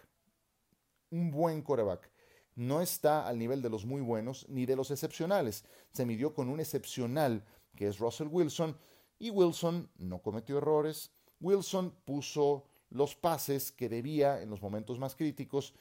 Un 1.09 1.31
buen 1.31 1.61
coreback 1.61 2.12
no 2.55 2.81
está 2.81 3.27
al 3.27 3.39
nivel 3.39 3.61
de 3.61 3.69
los 3.69 3.85
muy 3.85 4.01
buenos 4.01 4.47
ni 4.49 4.65
de 4.65 4.75
los 4.75 4.91
excepcionales. 4.91 5.63
Se 5.91 6.05
midió 6.05 6.33
con 6.33 6.49
un 6.49 6.59
excepcional 6.59 7.43
que 7.75 7.87
es 7.87 7.99
Russell 7.99 8.27
Wilson, 8.27 8.77
y 9.19 9.29
Wilson 9.29 9.89
no 9.97 10.21
cometió 10.21 10.57
errores. 10.57 11.11
Wilson 11.39 11.95
puso 12.05 12.65
los 12.89 13.15
pases 13.15 13.71
que 13.71 13.89
debía 13.89 14.41
en 14.41 14.49
los 14.49 14.61
momentos 14.61 14.99
más 14.99 15.15
críticos 15.15 15.73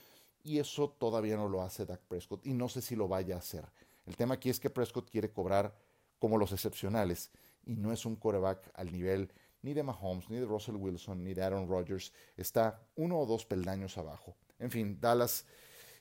y 0.42 0.58
eso 0.58 0.90
todavía 0.90 1.36
no 1.36 1.48
lo 1.48 1.62
hace 1.62 1.84
Dak 1.84 2.00
Prescott 2.02 2.46
y 2.46 2.54
no 2.54 2.68
sé 2.68 2.80
si 2.80 2.96
lo 2.96 3.08
vaya 3.08 3.36
a 3.36 3.38
hacer. 3.38 3.64
El 4.06 4.16
tema 4.16 4.34
aquí 4.34 4.50
es 4.50 4.58
que 4.58 4.70
Prescott 4.70 5.10
quiere 5.10 5.32
cobrar 5.32 5.76
como 6.18 6.38
los 6.38 6.52
excepcionales 6.52 7.30
y 7.64 7.76
no 7.76 7.92
es 7.92 8.06
un 8.06 8.16
coreback 8.16 8.70
al 8.74 8.92
nivel 8.92 9.32
ni 9.62 9.74
de 9.74 9.82
Mahomes, 9.82 10.28
ni 10.28 10.36
de 10.36 10.46
Russell 10.46 10.76
Wilson, 10.76 11.22
ni 11.22 11.34
de 11.34 11.42
Aaron 11.42 11.68
Rodgers. 11.68 12.12
Está 12.36 12.82
uno 12.96 13.18
o 13.18 13.26
dos 13.26 13.44
peldaños 13.44 13.96
abajo. 13.98 14.36
En 14.58 14.70
fin, 14.70 14.98
Dallas, 15.00 15.46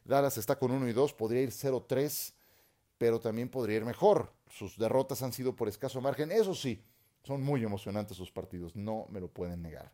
Dallas 0.04 0.38
está 0.38 0.58
con 0.58 0.72
uno 0.72 0.88
y 0.88 0.94
dos, 0.94 1.14
podría 1.14 1.42
ir 1.42 1.52
0-3 1.52 2.34
pero 3.02 3.20
también 3.20 3.50
podría 3.50 3.78
ir 3.78 3.84
mejor. 3.84 4.32
Sus 4.48 4.78
derrotas 4.78 5.24
han 5.24 5.34
sido 5.34 5.56
por 5.56 5.68
escaso 5.68 6.00
margen. 6.02 6.32
Eso 6.32 6.54
sí, 6.54 6.84
son 7.24 7.42
muy 7.42 7.64
emocionantes 7.64 8.16
sus 8.16 8.32
partidos, 8.32 8.76
no 8.76 9.08
me 9.10 9.20
lo 9.20 9.28
pueden 9.28 9.64
negar. 9.64 9.92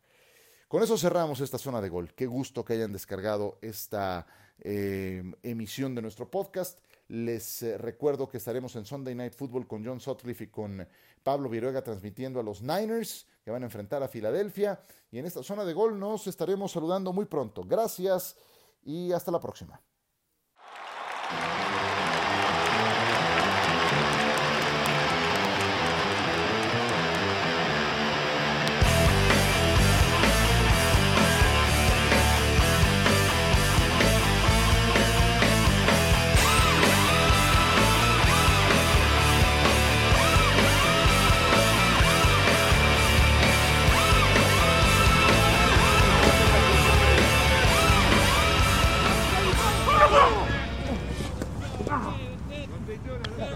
Con 0.67 0.83
eso 0.83 0.97
cerramos 0.97 1.39
esta 1.39 1.57
zona 1.57 1.79
de 1.79 1.87
gol. 1.87 2.13
Qué 2.13 2.25
gusto 2.25 2.65
que 2.65 2.73
hayan 2.73 2.91
descargado 2.91 3.59
esta 3.61 4.27
eh, 4.59 5.23
emisión 5.41 5.95
de 5.95 6.01
nuestro 6.01 6.29
podcast. 6.29 6.79
Les 7.07 7.63
eh, 7.63 7.77
recuerdo 7.77 8.27
que 8.27 8.39
estaremos 8.39 8.75
en 8.75 8.83
Sunday 8.83 9.15
Night 9.15 9.35
Football 9.35 9.67
con 9.67 9.85
John 9.85 10.01
Sutcliffe 10.01 10.43
y 10.43 10.47
con 10.47 10.85
Pablo 11.23 11.47
Viruega 11.47 11.81
transmitiendo 11.81 12.41
a 12.41 12.43
los 12.43 12.61
Niners 12.61 13.25
que 13.41 13.51
van 13.51 13.63
a 13.63 13.67
enfrentar 13.67 14.03
a 14.03 14.09
Filadelfia. 14.09 14.81
Y 15.11 15.19
en 15.19 15.25
esta 15.25 15.43
zona 15.43 15.63
de 15.63 15.71
gol 15.71 15.97
nos 15.97 16.27
estaremos 16.27 16.73
saludando 16.73 17.13
muy 17.13 17.23
pronto. 17.23 17.63
Gracias 17.63 18.35
y 18.83 19.13
hasta 19.13 19.31
la 19.31 19.39
próxima. 19.39 19.81
Thank 21.29 21.61
you. 21.61 21.66